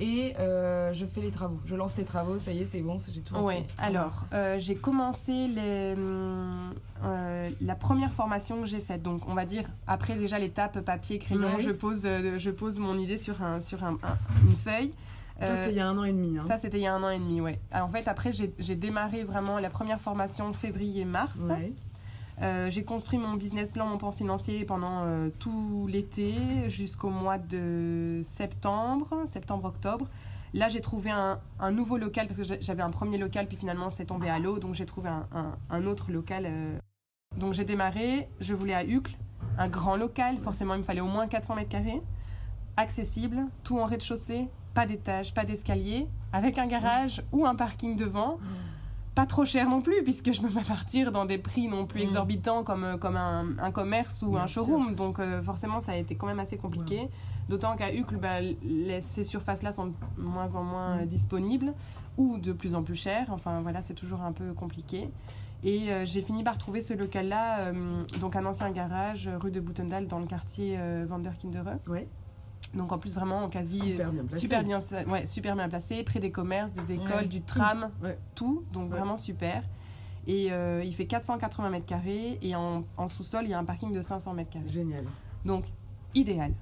[0.00, 2.98] et euh, je fais les travaux je lance les travaux ça y est c'est bon
[2.98, 6.72] c'est- j'ai tout Ouais, alors euh, j'ai commencé les, hum,
[7.04, 9.02] euh, la première formation que j'ai faite.
[9.02, 11.62] Donc on va dire après déjà l'étape papier crayon, Ouais.
[11.62, 14.92] je pose euh, je pose mon idée sur un sur un- un- une feuille.
[15.42, 16.36] Ça, c'était il y a un an et demi.
[16.38, 16.44] Hein.
[16.46, 17.58] ça c'était il y a un an et demi, ouais.
[17.70, 21.38] Alors, en fait après j'ai j'ai démarré vraiment la première formation février-mars.
[21.48, 21.72] Ouais.
[22.42, 26.34] Euh, j'ai construit mon business plan, mon plan financier pendant euh, tout l'été
[26.70, 30.08] jusqu'au mois de septembre, septembre-octobre.
[30.54, 31.38] Là, j'ai trouvé un,
[31.70, 34.58] nouveau local parce que j'a- j'avais un premier local, puis finalement c'est tombé à l'eau,
[34.58, 36.44] donc j'ai trouvé un, autre local.
[36.48, 36.78] euh.
[37.36, 39.16] Donc j'ai démarré, je voulais à Uccle,
[39.58, 42.02] un grand local, forcément il me fallait au moins 400 mètres carrés,
[42.76, 48.38] accessible, tout en rez-de-chaussée, pas d'étage, pas d'escalier, avec un garage ou un parking devant
[49.14, 52.00] pas trop cher non plus, puisque je peux pas partir dans des prix non plus
[52.00, 52.04] Mm.
[52.04, 54.64] exorbitants comme, comme un, un commerce ou Bien un sûr.
[54.64, 54.94] showroom.
[54.94, 57.08] Donc euh, forcément, ça a été quand même assez compliqué.
[57.48, 61.08] D'autant qu'à Uccle, bah, les- ces surfaces-là sont de moins en moins euh, Mm.
[61.08, 61.74] disponibles
[62.16, 63.26] ou de plus en plus chères.
[63.30, 65.10] Enfin voilà, c'est toujours un peu compliqué.
[65.62, 69.60] Et euh, j'ai fini par trouver ce local-là, euh, donc un ancien garage rue de
[69.60, 71.78] Boutendal dans le quartier Vanderkindere.
[71.88, 72.06] Ouais.
[72.74, 74.40] Donc en plus vraiment quasi Super bien placé.
[74.40, 77.26] super bien, ouais, super bien placé, près des commerces, des écoles, Ouais.
[77.26, 78.16] du tram, Ouais.
[78.36, 78.96] tout, donc Ouais.
[78.98, 79.64] vraiment super.
[80.28, 83.64] Et euh, il fait 480 mètres carrés et en, en sous-sol il y a un
[83.64, 84.68] parking de 500 mètres carrés.
[84.68, 85.04] Génial.
[85.44, 85.64] Donc
[86.14, 86.52] idéal.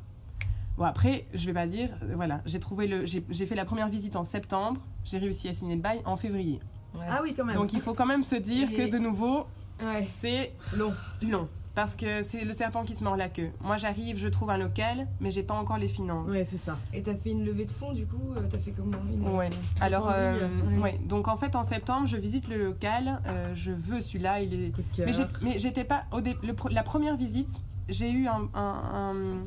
[0.78, 3.64] Bon après, je vais pas dire, euh, voilà, j'ai trouvé le, j'ai j'ai fait la
[3.64, 6.60] première visite en septembre, j'ai réussi à signer le bail en février.
[6.94, 7.04] Ouais.
[7.10, 7.56] Ah oui, quand même.
[7.56, 9.44] Donc il faut quand même se dire Et- que de nouveau
[9.82, 10.06] Ouais.
[10.08, 11.48] c'est long, long.
[11.78, 13.50] Parce que c'est le serpent qui se mord la queue.
[13.60, 16.28] Moi j'arrive, je trouve un local, mais j'ai pas encore les finances.
[16.28, 16.76] Ouais, c'est ça.
[16.92, 19.48] et t'as fait une levée de fonds du coup euh, t'as fait comment une Ouais.
[19.80, 20.80] Alors, euh, oui, ouais.
[20.82, 21.00] ouais.
[21.06, 23.20] Donc en fait, en septembre, je visite le local.
[23.26, 24.40] euh, je veux celui-là.
[24.40, 24.72] Il est.
[24.98, 26.02] Mais j'ai- Mais j'étais pas.
[26.10, 27.50] Au dé- le la première visite,
[27.88, 29.42] j'ai eu un, un, un-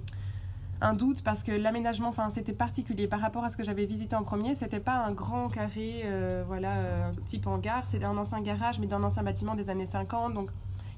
[0.83, 4.15] un doute parce que l'aménagement, enfin, c'était particulier par rapport à ce que j'avais visité
[4.15, 4.55] en premier.
[4.55, 7.83] C'était pas un grand carré, euh, voilà, euh, type hangar.
[7.87, 10.33] C'était un ancien garage, mais d'un ancien bâtiment des années 50.
[10.33, 10.49] Donc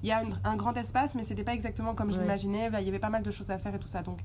[0.03, 2.23] il y a un, un grand espace, mais c'était pas exactement comme je Ouais.
[2.23, 2.69] l'imaginais.
[2.69, 4.01] Bah, Il y avait pas mal de choses à faire et tout ça.
[4.03, 4.19] Donc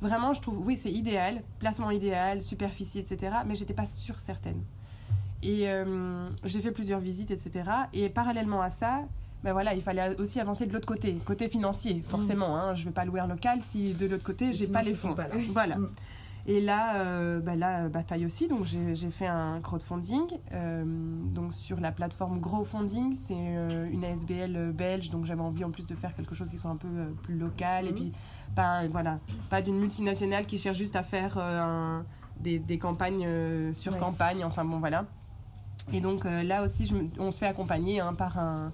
[0.00, 3.38] vraiment, je trouve, oui, c'est idéal, placement idéal, superficie, etc.
[3.46, 4.62] Mais j'étais pas sûre certaine.
[5.42, 7.70] Et euh, j'ai fait plusieurs visites, etc.
[7.92, 9.02] Et parallèlement à ça,
[9.44, 12.56] ben voilà, il fallait aussi avancer de l'autre côté, côté financier, forcément.
[12.56, 15.14] Hein, je vais pas louer un local si de l'autre côté, j'ai pas les fonds.
[15.14, 15.36] pas là.
[15.52, 15.78] Voilà.
[15.78, 15.90] Mm.
[16.50, 18.48] Et là, euh, bah là, euh, bataille aussi.
[18.48, 20.82] Donc, j'ai fait un crowdfunding euh,
[21.34, 23.14] donc sur la plateforme Growfunding.
[23.16, 25.10] C'est euh, une ASBL belge.
[25.10, 26.88] Donc, j'avais envie en plus de faire quelque chose qui soit un peu
[27.22, 27.84] plus local.
[27.86, 27.94] Et Mhm.
[27.94, 28.12] puis,
[28.56, 29.18] pas, voilà,
[29.50, 32.06] pas d'une multinationale qui cherche juste à faire un-
[32.40, 33.28] des, des campagnes
[33.74, 33.98] sur Ouais.
[33.98, 34.42] campagne.
[34.42, 35.04] Enfin, bon, voilà.
[35.92, 38.72] Et donc, euh, là aussi, je me- on se fait accompagner hein, par un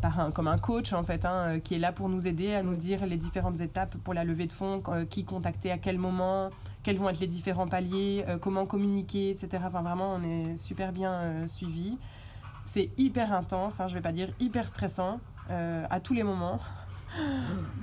[0.00, 2.62] par comme un coach en fait, hein, euh, qui est là pour nous aider à
[2.62, 5.98] nous dire les différentes étapes pour la levée de fonds, euh, qui contacter à quel
[5.98, 6.50] moment,
[6.82, 9.62] quels vont être les différents paliers, euh, comment communiquer, etc.
[9.66, 11.98] Enfin vraiment, on est super bien euh, suivi.
[12.64, 16.60] C'est hyper intense, hein, je vais pas dire hyper stressant à tous les moments.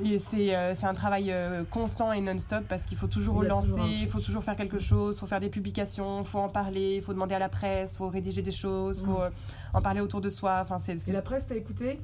[0.03, 4.07] Et c'est euh, un travail euh, constant et non-stop parce qu'il faut toujours relancer, il
[4.07, 7.01] faut toujours faire quelque chose, il faut faire des publications, il faut en parler, il
[7.01, 9.23] faut demander à la presse, il faut rédiger des choses, il faut Mm.
[9.23, 9.29] euh,
[9.73, 10.59] en parler autour de soi.
[10.61, 11.99] Enfin, c'est Et la presse, t'as écouté?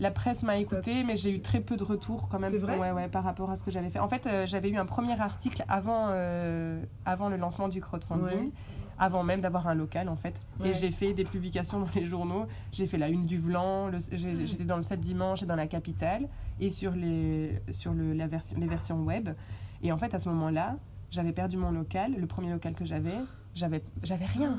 [0.00, 2.56] La presse m'a écouté, mais j'ai eu très peu de retours quand même.
[2.56, 2.78] Vrai?
[2.78, 4.00] Ouais, ouais, par rapport à ce que j'avais fait.
[4.00, 6.08] En fait, euh, j'avais eu un premier article avant,
[7.04, 8.50] avant le lancement du crowdfunding, Ouais.
[8.98, 10.40] Avant même d'avoir un local en fait.
[10.60, 10.68] Ouais.
[10.70, 12.46] Et j'ai fait des publications dans les journaux.
[12.72, 15.66] J'ai fait la une du Vlan, j'ai- j'étais dans le 7 dimanche et dans la
[15.66, 16.28] capitale,
[16.60, 19.30] et sur, les, sur le, la version, les versions web.
[19.82, 20.76] Et en fait, à ce moment-là,
[21.10, 23.14] j'avais perdu mon local, le premier local que j'avais,
[23.54, 23.82] j'avais
[24.26, 24.56] rien.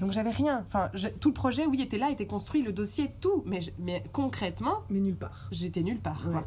[0.00, 0.64] Donc j'avais rien.
[0.66, 0.90] Enfin,
[1.20, 3.42] tout le projet, oui, était là, était construit, le dossier, tout.
[3.44, 5.48] Mais, mais concrètement, Mais nulle part.
[5.50, 6.22] j'étais nulle part.
[6.26, 6.32] Ouais.
[6.32, 6.46] quoi.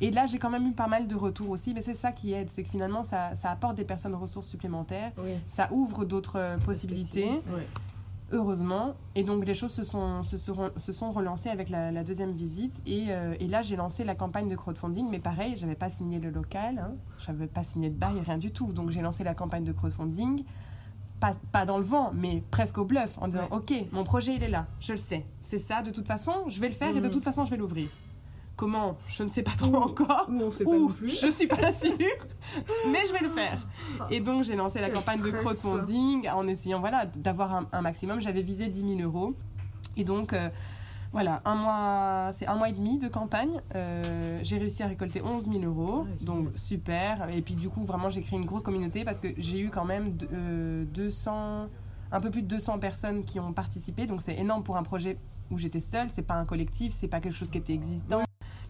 [0.00, 2.32] Et là, j'ai quand même eu pas mal de retours aussi, mais c'est ça qui
[2.32, 5.32] aide, c'est que finalement, ça, ça apporte des personnes ressources supplémentaires, Oui.
[5.46, 7.28] ça ouvre d'autres euh, possibilités.
[8.32, 8.94] Heureusement.
[9.16, 12.30] Et donc les choses se sont, se seront- se sont relancées avec la, la deuxième
[12.30, 12.80] visite.
[12.86, 15.08] Et, euh, et là, j'ai lancé la campagne de crowdfunding.
[15.10, 16.92] Mais pareil, j'avais pas signé le local, hein.
[17.18, 18.72] j'avais pas signé de bail, rien du tout.
[18.72, 20.44] Donc j'ai lancé la campagne de crowdfunding.
[21.18, 23.56] Pas, pas dans le vent, mais presque au bluff, en disant Ouais.
[23.56, 25.26] Ok, mon projet il est là, je le sais.
[25.40, 27.10] C'est ça, de toute façon, je vais le faire et de Mhm.
[27.12, 27.88] toute façon, je vais l'ouvrir.
[28.60, 30.26] Comment Je ne sais pas trop encore.
[30.28, 31.18] Ou on sait pas non plus.
[31.18, 31.92] je suis pas sûre,
[32.92, 33.66] mais je vais le faire.
[34.10, 37.80] Et donc j'ai lancé la Quel campagne de crowdfunding en essayant voilà d'avoir un, un
[37.80, 38.20] maximum.
[38.20, 39.34] J'avais visé 10 000 euros.
[39.96, 40.50] Et donc euh,
[41.12, 43.62] voilà, un mois, c'est un mois et demi de campagne.
[43.74, 47.30] Euh, j'ai réussi à récolter 11 000 euros, Ouais, donc super.
[47.34, 49.86] Et puis du coup vraiment j'ai créé une grosse communauté parce que j'ai eu quand
[49.86, 51.66] même de- euh, 200,
[52.12, 54.06] un peu plus de 200 personnes qui ont participé.
[54.06, 55.16] Donc c'est énorme pour un projet
[55.50, 56.08] où j'étais seule.
[56.12, 58.20] C'est pas un collectif, c'est pas quelque chose qui était existant.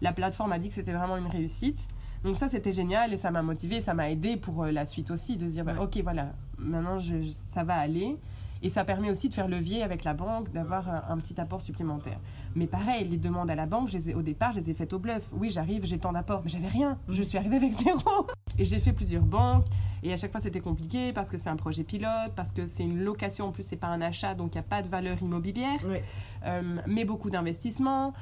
[0.01, 1.79] La plateforme a dit que c'était vraiment une réussite.
[2.23, 5.09] Donc ça, c'était génial et ça m'a motivé, ça m'a aidé pour euh, la suite
[5.11, 8.17] aussi, de se dire, bah, ok, voilà, maintenant je- je- ça va aller.
[8.63, 11.63] Et ça permet aussi de faire levier avec la banque, d'avoir un, un petit apport
[11.63, 12.19] supplémentaire.
[12.53, 14.73] Mais pareil, les demandes à la banque, je les ai- au départ, je les ai
[14.75, 15.23] faites au bluff.
[15.33, 16.99] Oui, j'arrive, j'ai tant d'apports, mais j'avais rien.
[17.09, 18.27] Je suis arrivée avec zéro.
[18.59, 19.65] Et j'ai fait plusieurs banques.
[20.03, 22.83] Et à chaque fois, c'était compliqué parce que c'est un projet pilote, parce que c'est
[22.83, 25.19] une location, en plus, c'est pas un achat, donc il n'y a pas de valeur
[25.23, 26.03] immobilière Ouais.
[26.45, 28.13] euh, mais beaucoup d'investissements.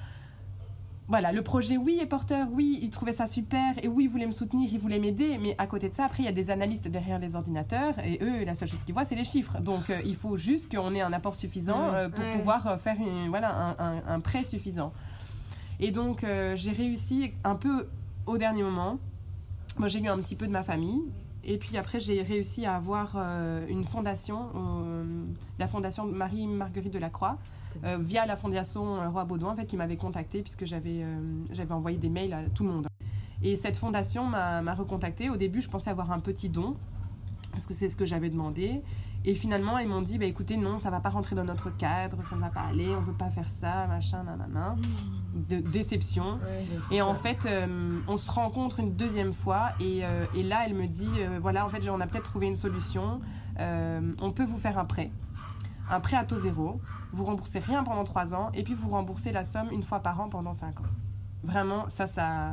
[1.10, 4.28] Voilà, le projet, oui, est porteur, oui, il trouvait ça super, et oui, il voulait
[4.28, 6.52] me soutenir, il voulait m'aider, mais à côté de ça, après, il y a des
[6.52, 9.60] analystes derrière les ordinateurs, et eux, la seule chose qu'ils voient, c'est les chiffres.
[9.60, 11.96] Donc, euh, il faut juste qu'on ait un apport suffisant Ouais.
[11.96, 12.38] euh, pour Ouais.
[12.38, 14.94] pouvoir euh, faire une- voilà, un, un- un prêt suffisant.
[15.80, 17.88] Et donc, euh, j'ai réussi un peu
[18.28, 19.00] au dernier moment.
[19.80, 21.02] Moi, j'ai eu un petit peu de ma famille.
[21.44, 23.16] Et puis après, j'ai réussi à avoir
[23.70, 24.50] une fondation,
[25.58, 27.38] la fondation Marie-Marguerite de la Croix,
[27.84, 31.20] euh, via la fondation euh, Roi Baudouin, en fait, qui m'avait contacté puisque j'avais euh,
[31.52, 32.88] j'avais envoyé des mails à tout le monde.
[33.42, 35.30] Et cette fondation m'a recontacté.
[35.30, 36.76] Au début, je pensais avoir un petit don,
[37.52, 38.82] parce que c'est ce que j'avais demandé.
[39.26, 42.24] Et finalement, ils m'ont dit, bah, écoutez, non, ça va pas rentrer dans notre cadre,
[42.24, 44.76] ça ne va pas aller, on peut pas faire ça, machin, nanana.
[45.34, 46.40] De déception.
[46.90, 50.74] Et en fait, euh, on se rencontre une deuxième fois et, euh, et là, elle
[50.74, 53.20] me dit, euh, voilà, en fait, on a peut-être trouvé une solution.
[53.58, 55.12] On peut vous faire un prêt,
[55.90, 56.80] un prêt à taux zéro.
[57.12, 60.20] Vous remboursez rien pendant trois ans et puis vous remboursez la somme une fois par
[60.22, 60.84] an pendant cinq ans.
[61.44, 62.52] Vraiment, ça, ça,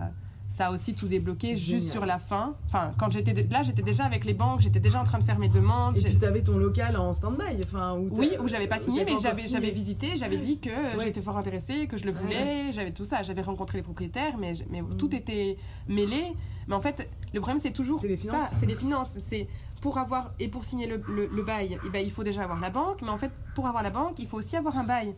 [0.49, 1.81] ça a aussi tout débloqué Génial.
[1.83, 2.55] juste sur la fin.
[2.67, 5.25] Enfin, quand j'étais de- là, j'étais déjà avec les banques, j'étais déjà en train de
[5.25, 5.97] faire mes demandes.
[5.97, 9.17] Et puis t'avais ton local en stand-by, enfin où oui, où j'avais pas signé, mais
[9.21, 11.05] j'avais, visité, j'avais dit que Ouais.
[11.05, 13.23] j'étais fort intéressée, que je le voulais, j'avais tout ça.
[13.25, 14.97] J'avais rencontré les propriétaires, mais, mais Mm.
[14.97, 16.23] tout était mêlé.
[16.69, 18.49] Mais en fait, le problème, c'est toujours C'est les ça, finances.
[18.59, 19.19] c'est les finances.
[19.27, 19.49] C'est
[19.87, 22.59] pour avoir et pour signer le, le- le bail, eh ben, il faut déjà avoir
[22.59, 25.15] la banque, mais en fait, pour avoir la banque, il faut aussi avoir un bail.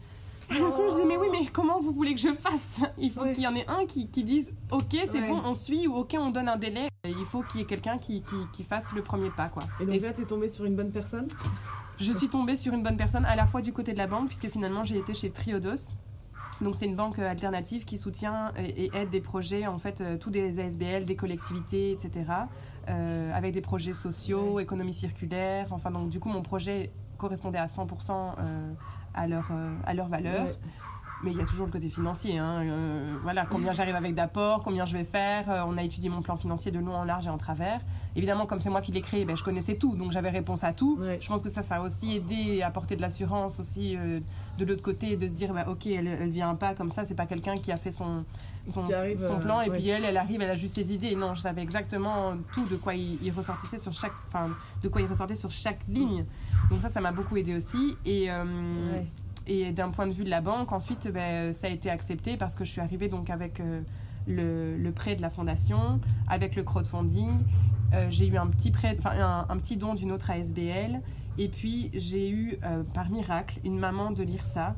[0.50, 2.80] À la fin, je disais, mais oui, mais comment vous voulez que je fasse?
[2.98, 3.32] Il faut Ouais.
[3.32, 5.26] qu'il y en ait un qui, qui dise, ok, c'est Ouais.
[5.28, 6.88] bon, on suit, ou ok, on donne un délai.
[7.06, 9.62] Il faut qu'il y ait quelqu'un qui, qui, qui fasse le premier pas, quoi.
[9.80, 11.28] Et donc Et là, t'es tombée sur une bonne personne?
[11.98, 14.26] Je suis tombée sur une bonne personne à la fois du côté de la banque,
[14.26, 15.94] puisque finalement j'ai été chez Triodos.
[16.60, 20.00] Donc c'est une banque euh, alternative qui soutient et, et aide des projets, en fait,
[20.00, 22.24] euh, tous des ASBL, des collectivités, etc.
[22.88, 25.68] euh, avec des projets sociaux, économie circulaire.
[25.70, 28.72] Enfin, donc du coup, mon projet correspondait à 100% euh,
[29.14, 30.46] à leur, euh, à leur valeur.
[30.46, 30.56] Ouais.
[31.24, 32.38] Mais il y a toujours le côté financier.
[32.38, 35.50] hein, euh, voilà, combien j'arrive avec d'apport, combien je vais faire.
[35.50, 37.80] euh, on a étudié mon plan financier de long en large et en travers.
[38.14, 40.72] Évidemment, comme c'est moi qui l'ai créé, ben, je connaissais tout, donc j'avais réponse à
[40.72, 40.96] tout.
[41.00, 41.18] Ouais.
[41.20, 44.20] Je pense que ça, ça a aussi aidé à apporter de l'assurance aussi euh,
[44.58, 47.14] de l'autre côté, de se dire, bah, ok, elle, elle vient pas comme ça, c'est
[47.16, 48.24] pas quelqu'un qui a fait son,
[48.66, 49.78] son, Qui arrive, son plan et ouais.
[49.78, 51.16] puis elle, elle arrive, elle a juste ses idées.
[51.16, 54.50] Non, je savais exactement tout de quoi il, il ressortissait sur chaque, enfin,
[54.82, 56.24] de quoi il ressortait sur chaque ligne.
[56.70, 57.96] Donc ça, ça m'a beaucoup aidé aussi.
[58.04, 59.06] Et Ouais.
[59.48, 62.54] Et d'un point de vue de la banque, ensuite, ben, ça a été accepté parce
[62.54, 63.80] que je suis arrivée donc avec euh,
[64.26, 67.38] le, prêt de la fondation, avec le crowdfunding.
[67.94, 71.00] Euh, j'ai eu un petit, prêt, un, petit don d'une autre ASBL.
[71.38, 74.76] Et puis, j'ai eu, euh, par miracle, une maman de l'IRSA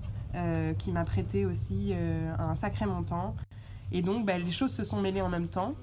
[0.78, 1.92] qui m'a prêté aussi
[2.38, 3.34] un sacré montant.
[3.90, 5.74] Et donc, ben, les choses se sont mêlées en même temps.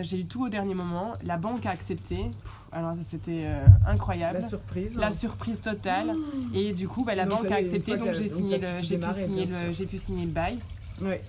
[0.00, 1.12] J'ai eu tout au dernier moment.
[1.24, 2.16] La banque a accepté.
[2.16, 4.96] Pff, alors, ça, c'était euh, incroyable La surprise.
[4.96, 6.14] la surprise totale.
[6.54, 8.98] Et du coup, bah, la Donc, banque a accepté, donc j'ai signé le, pu j'ai
[8.98, 10.58] pu signer le, j'ai pu signer le bail.
[11.02, 11.20] Ouais.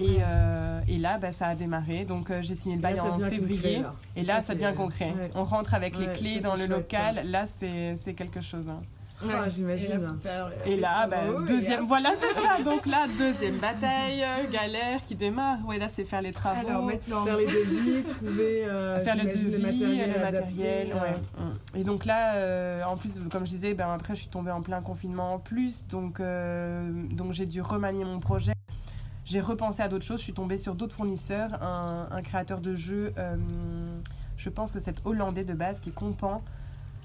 [0.00, 2.04] Et, euh, et là, bah, ça a démarré.
[2.06, 3.58] Donc euh, j'ai signé le bail en février.
[3.60, 3.94] concret, là.
[4.16, 5.12] Et là, Ça, devient concret.
[5.14, 5.30] ouais.
[5.34, 7.20] On rentre avec les clés dans le chouette, local.
[7.26, 8.66] Là, c'est c'est quelque chose.
[8.70, 8.80] hein.
[9.30, 10.16] Ah, j'imagine.
[10.66, 12.62] Et là, euh, Et bah, et deuxième, voilà, c'est ça.
[12.62, 15.58] Donc là, deuxième bataille, euh, galère qui démarre.
[15.66, 16.66] Ouais, là, c'est faire les travaux.
[16.68, 21.12] Alors maintenant, Faire les devis, trouver euh, faire le devis, matériel, le matériel, euh, ouais.
[21.38, 21.78] Mm.
[21.78, 24.62] Et donc là, euh, en plus, comme je disais, ben, après, je suis tombée en
[24.62, 28.52] plein confinement en plus, donc, euh, donc j'ai dû remanier mon projet.
[29.24, 32.74] J'ai repensé à d'autres choses, je suis tombée sur d'autres fournisseurs, un, un créateur de
[32.74, 33.36] jeux, euh,
[34.36, 36.42] je pense que c'est hollandais de base, qui est Compan,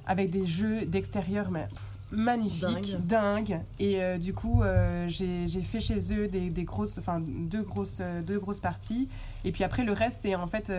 [0.08, 3.62] avec des jeux d'extérieur, mais pff, magnifique, dingue.
[3.80, 8.00] Et euh, du coup, euh, j'ai fait chez eux des, des grosses, enfin deux grosses,
[8.02, 9.10] euh, deux grosses parties.
[9.44, 10.72] Et puis après, le reste, c'est en fait,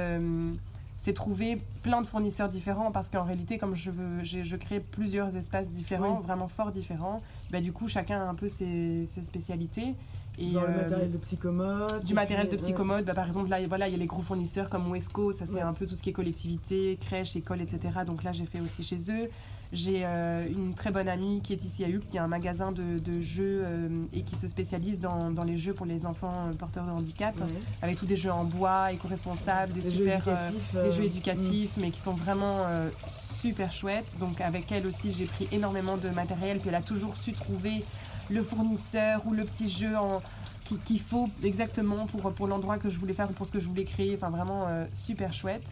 [0.96, 5.36] c'est trouver plein de fournisseurs différents parce qu'en réalité, comme je veux, je crée plusieurs
[5.36, 7.22] espaces différents, vraiment fort différents.
[7.50, 9.94] Bah, du coup, chacun a un peu ses, ses spécialités.
[10.38, 12.04] Et Dans le matériel de psychomode.
[12.04, 14.68] Du matériel de psychomode, bah, par exemple, là, voilà, il y a les gros fournisseurs
[14.68, 18.00] comme Wesco, ça c'est un peu tout ce qui est collectivité, crèche, école, etc.
[18.06, 19.28] Donc là, j'ai fait aussi chez eux.
[19.72, 22.72] J'ai euh, une très bonne amie qui est ici à Huc, qui a un magasin
[22.72, 26.32] de, de jeux euh, et qui se spécialise dans, dans, les jeux pour les enfants
[26.48, 27.34] euh, porteurs de handicap,
[27.82, 31.90] avec tous des jeux en bois, éco-responsables, des, super, jeux éducatifs, des jeux éducatifs mais
[31.90, 32.64] qui sont vraiment
[33.40, 34.16] super chouettes.
[34.18, 37.84] Donc avec elle aussi, j'ai pris énormément de matériel, puis elle a toujours su trouver
[38.30, 40.20] le fournisseur ou le petit jeu en,
[40.84, 43.68] qu'il faut exactement pour, pour l'endroit que je voulais faire ou pour ce que je
[43.68, 44.14] voulais créer.
[44.14, 45.66] Enfin, vraiment super chouette.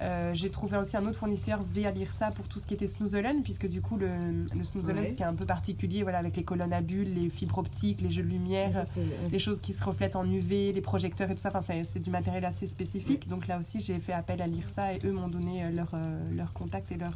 [0.00, 3.42] Euh, j'ai trouvé aussi un autre fournisseur via l'IRSA pour tout ce qui était Snoozelen,
[3.42, 4.08] puisque du coup, le,
[4.54, 7.30] le Snoozelen, ce qui est un peu particulier, voilà, avec les colonnes à bulles, les
[7.30, 8.84] fibres optiques, les jeux de lumière,
[9.30, 12.10] les choses qui se reflètent en UV, les projecteurs et tout ça, enfin, c'est du
[12.10, 13.28] matériel assez spécifique.
[13.28, 16.34] Donc là aussi, j'ai fait appel à l'IRSA et eux m'ont donné euh, leur, euh,
[16.34, 17.14] leur contact et leur,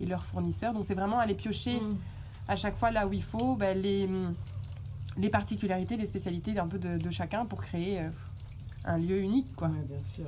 [0.00, 0.74] et leur fournisseur.
[0.74, 1.96] Donc c'est vraiment aller piocher mm.
[2.48, 4.08] à chaque fois là où il faut ben, les,
[5.16, 8.02] les particularités, les spécialités un peu de, de chacun pour créer
[8.84, 9.54] un lieu unique.
[9.56, 9.68] Quoi.
[9.68, 10.26] bien sûr.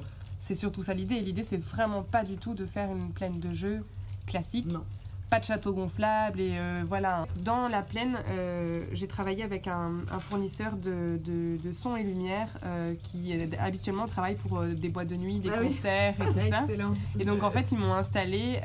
[0.48, 1.20] C'est surtout ça l'idée.
[1.20, 3.84] L'idée, c'est vraiment pas du tout de faire une plaine de jeu
[4.26, 4.72] classique.
[4.72, 4.82] Non.
[5.28, 7.26] Pas de château gonflable et euh, voilà.
[7.44, 12.94] Dans la plaine, euh, j'ai travaillé avec un, fournisseur de, de, son et lumière euh,
[13.02, 16.62] qui habituellement travaille pour des boîtes de nuit, des ah concerts et tout ça.
[16.62, 16.94] Excellent.
[17.20, 18.58] Et donc en fait, ils m'ont installé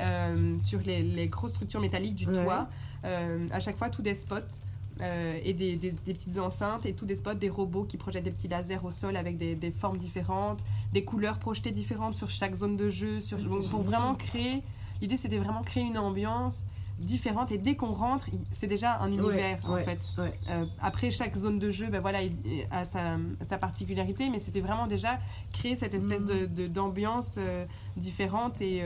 [0.62, 2.66] sur les, les, grosses structures métalliques du toit,
[3.02, 4.56] à chaque fois tous des spots
[5.00, 8.30] euh, et des, des, petites enceintes et tous des spots, des robots qui projettent des
[8.30, 10.60] petits lasers au sol avec des, des formes différentes,
[10.92, 13.38] des couleurs projetées différentes sur chaque zone de jeu, sur,
[13.70, 14.62] pour vraiment créer.
[15.00, 16.64] L'idée c'était vraiment créer une ambiance
[17.00, 19.98] différente et dès qu'on rentre, c'est déjà un univers en fait.
[20.18, 22.32] Euh, après chaque zone de jeu, ben voilà, il
[22.70, 25.18] a sa, sa particularité, mais c'était vraiment déjà
[25.52, 27.64] créer cette espèce de d'ambiance euh,
[27.96, 28.84] différente et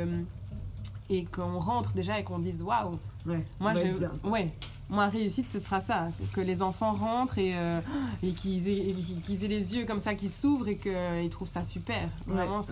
[1.10, 2.98] et qu'on rentre déjà et qu'on dise waouh.
[3.60, 4.52] moi je, ouais,
[4.90, 6.08] moi, réussite, ce sera ça.
[6.32, 7.80] Que les enfants rentrent et, euh,
[8.22, 12.08] et qu'ils aient, aient, les yeux comme ça qui s'ouvrent et qu'ils trouvent ça super.
[12.26, 12.62] Vraiment,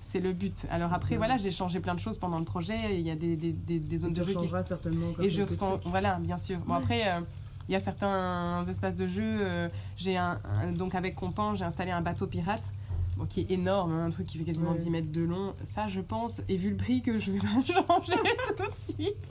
[0.00, 0.66] c'est le but.
[0.70, 2.98] Alors après, voilà, j'ai changé plein de choses pendant le projet.
[2.98, 4.48] Il y a des, des, des, zones de jeu qui...
[4.64, 5.08] certainement.
[5.20, 5.80] Et je ressens...
[5.84, 6.58] Voilà, bien sûr.
[6.60, 7.08] Bon, après...
[7.08, 7.20] Euh,
[7.68, 9.22] il y a certains espaces de jeu.
[9.24, 10.38] Euh, j'ai un,
[10.72, 12.72] donc avec Compan, j'ai installé un bateau pirate
[13.26, 15.54] qui est énorme, hein, un truc qui fait quasiment 10 mètres de long.
[15.62, 18.12] Ça, je pense, et vu le prix, que je vais pas changer
[18.56, 19.28] tout de suite.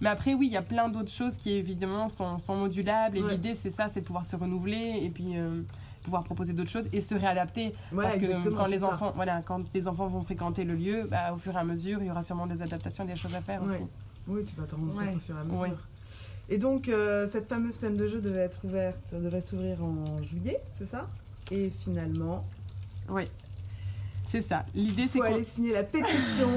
[0.00, 3.18] Mais après, oui, il y a plein d'autres choses qui, évidemment, sont, sont modulables.
[3.18, 5.62] Et l'idée, c'est ça, c'est de pouvoir se renouveler et puis euh,
[6.02, 7.74] pouvoir proposer d'autres choses et se réadapter.
[7.94, 11.38] parce que quand les, enfants, voilà, quand les enfants vont fréquenter le lieu, bah, au
[11.38, 13.82] fur et à mesure, il y aura sûrement des adaptations, des choses à faire aussi.
[14.28, 15.78] Oui, tu vas t'en rendre compte au fur et à mesure.
[16.48, 20.60] Et donc, euh, cette fameuse peine de jeu devait être ouverte, devait s'ouvrir en juillet,
[20.78, 21.08] c'est ça?
[21.50, 22.44] Et finalement,
[23.08, 23.22] oui,
[24.24, 24.64] c'est ça.
[24.74, 25.24] L'idée, c'est qu'on...
[25.24, 26.48] aller signer la pétition.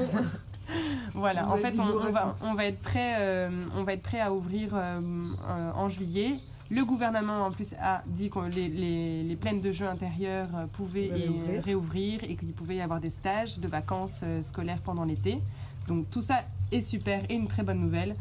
[1.14, 4.32] voilà, en fait, on, va, on, va être prêt, euh, on va être prêt à
[4.32, 6.34] ouvrir euh, euh, en juillet.
[6.70, 11.10] Le gouvernement, en plus, a dit que les, les, les plaines de jeux intérieurs pouvaient
[11.64, 12.22] réouvrir.
[12.22, 15.40] et qu'il pouvait y avoir des stages de vacances scolaires pendant l'été.
[15.88, 18.14] Donc tout ça est super et une très bonne nouvelle.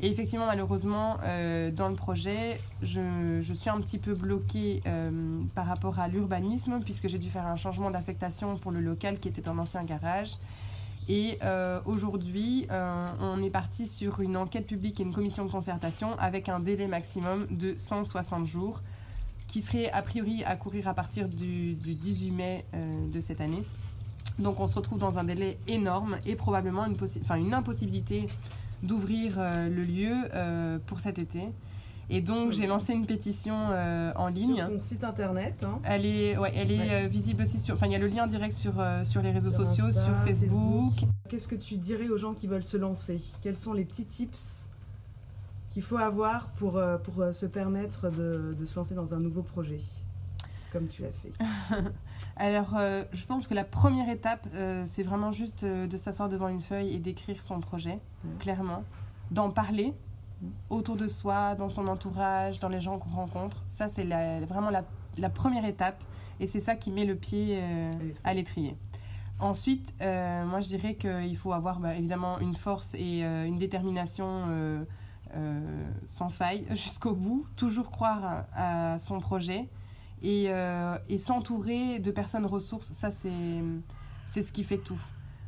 [0.00, 5.66] Et effectivement, malheureusement, euh, dans le projet, je, suis un petit peu bloquée euh, par
[5.66, 9.48] rapport à l'urbanisme, puisque j'ai dû faire un changement d'affectation pour le local qui était
[9.48, 10.32] un ancien garage.
[11.08, 16.18] Et euh, aujourd'hui, on est parti sur une enquête publique et une commission de concertation
[16.18, 18.80] avec un délai maximum de 160 jours,
[19.46, 22.64] qui serait a priori à courir à partir du, du 18 mai
[23.12, 23.62] de cette année.
[24.38, 28.26] Donc on se retrouve dans un délai énorme et probablement une impossibilité
[28.82, 31.48] d'ouvrir euh, le lieu euh, pour cet été.
[32.10, 34.56] Et donc, j'ai lancé une pétition euh, en ligne.
[34.56, 35.64] Sur ton site internet.
[35.64, 35.80] Hein.
[35.84, 37.74] Elle est, ouais, elle est visible aussi sur.
[37.74, 40.92] Enfin, il y a le lien direct sur, sur les réseaux sociaux, sur Facebook.
[41.28, 43.22] Qu'est-ce que tu dirais aux gens qui veulent se lancer?
[43.42, 44.68] Quels sont les petits tips
[45.70, 49.80] qu'il faut avoir pour, pour se permettre de, de se lancer dans un nouveau projet
[50.74, 51.32] comme tu l'as fait?
[52.36, 56.28] Alors, euh, je pense que la première étape, euh, c'est vraiment juste euh, de s'asseoir
[56.28, 58.00] devant une feuille et d'écrire son projet,
[58.40, 58.82] clairement,
[59.30, 59.94] d'en parler
[60.68, 63.62] autour de soi, dans son entourage, dans les gens qu'on rencontre.
[63.66, 64.04] Ça, c'est
[64.46, 66.02] vraiment la, première étape
[66.40, 67.62] et c'est ça qui met le pied
[68.24, 68.76] à l'étrier.
[69.38, 74.84] Ensuite, moi, je dirais qu'il faut avoir bah, évidemment une force et une détermination
[76.08, 79.68] sans faille jusqu'au bout, toujours croire à son projet
[80.26, 85.00] euh, et, s'entourer de personnes ressources, ça c'est ce qui fait tout.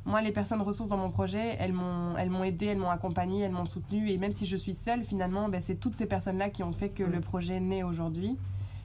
[0.04, 3.40] moi, les personnes ressources dans mon projet, elles m'ont, elles m'ont aidé, elles m'ont accompagné,
[3.40, 4.10] elles m'ont soutenu.
[4.10, 6.90] Et même si je suis seule, finalement, ben, c'est toutes ces personnes-là qui ont fait
[6.90, 8.38] que le projet naît aujourd'hui.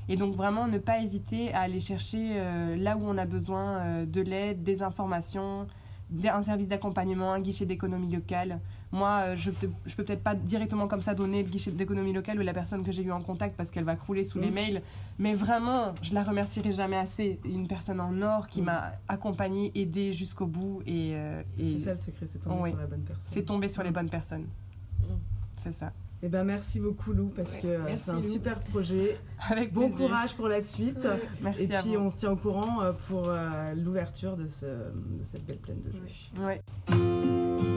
[0.10, 3.78] Et donc vraiment ne pas hésiter à aller chercher euh, là où on a besoin
[3.78, 5.68] euh, de l'aide, des informations,
[6.26, 8.59] un service d'accompagnement, un guichet d'économie locale.
[8.91, 9.51] Moi, euh, je
[9.86, 12.84] je peux peut-être pas directement comme ça donner le guichet d'économie locale ou la personne
[12.84, 14.53] que j'ai eu en contact parce qu'elle va crouler sous les mm.
[14.53, 14.82] mails.
[15.20, 17.39] Mais vraiment, je la remercierai jamais assez.
[17.45, 18.66] Une personne en or qui mm.
[18.66, 20.82] m'a accompagnée, aidée jusqu'au bout.
[20.86, 21.16] Et,
[21.57, 23.26] c'est ça le secret, c'est tomber sur la bonne personne.
[23.28, 24.47] C'est tomber sur les bonnes personnes.
[24.99, 25.14] Mm.
[25.55, 25.93] C'est ça.
[26.24, 29.18] Eh ben, merci beaucoup Lou parce que euh, c'est un super projet.
[29.50, 31.08] Avec bon courage pour la suite.
[31.42, 34.68] Merci Et puis on se tient au courant euh, pour euh, l'ouverture de, ce,
[35.24, 36.44] cette belle plaine de.
[36.44, 36.62] Ouais.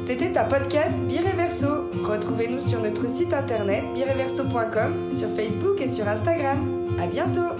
[0.06, 1.90] C'était un podcast Bireverso.
[2.04, 6.86] Retrouvez-nous sur notre site internet bireverso.com, sur Facebook et sur Instagram.
[7.00, 7.56] À bientôt.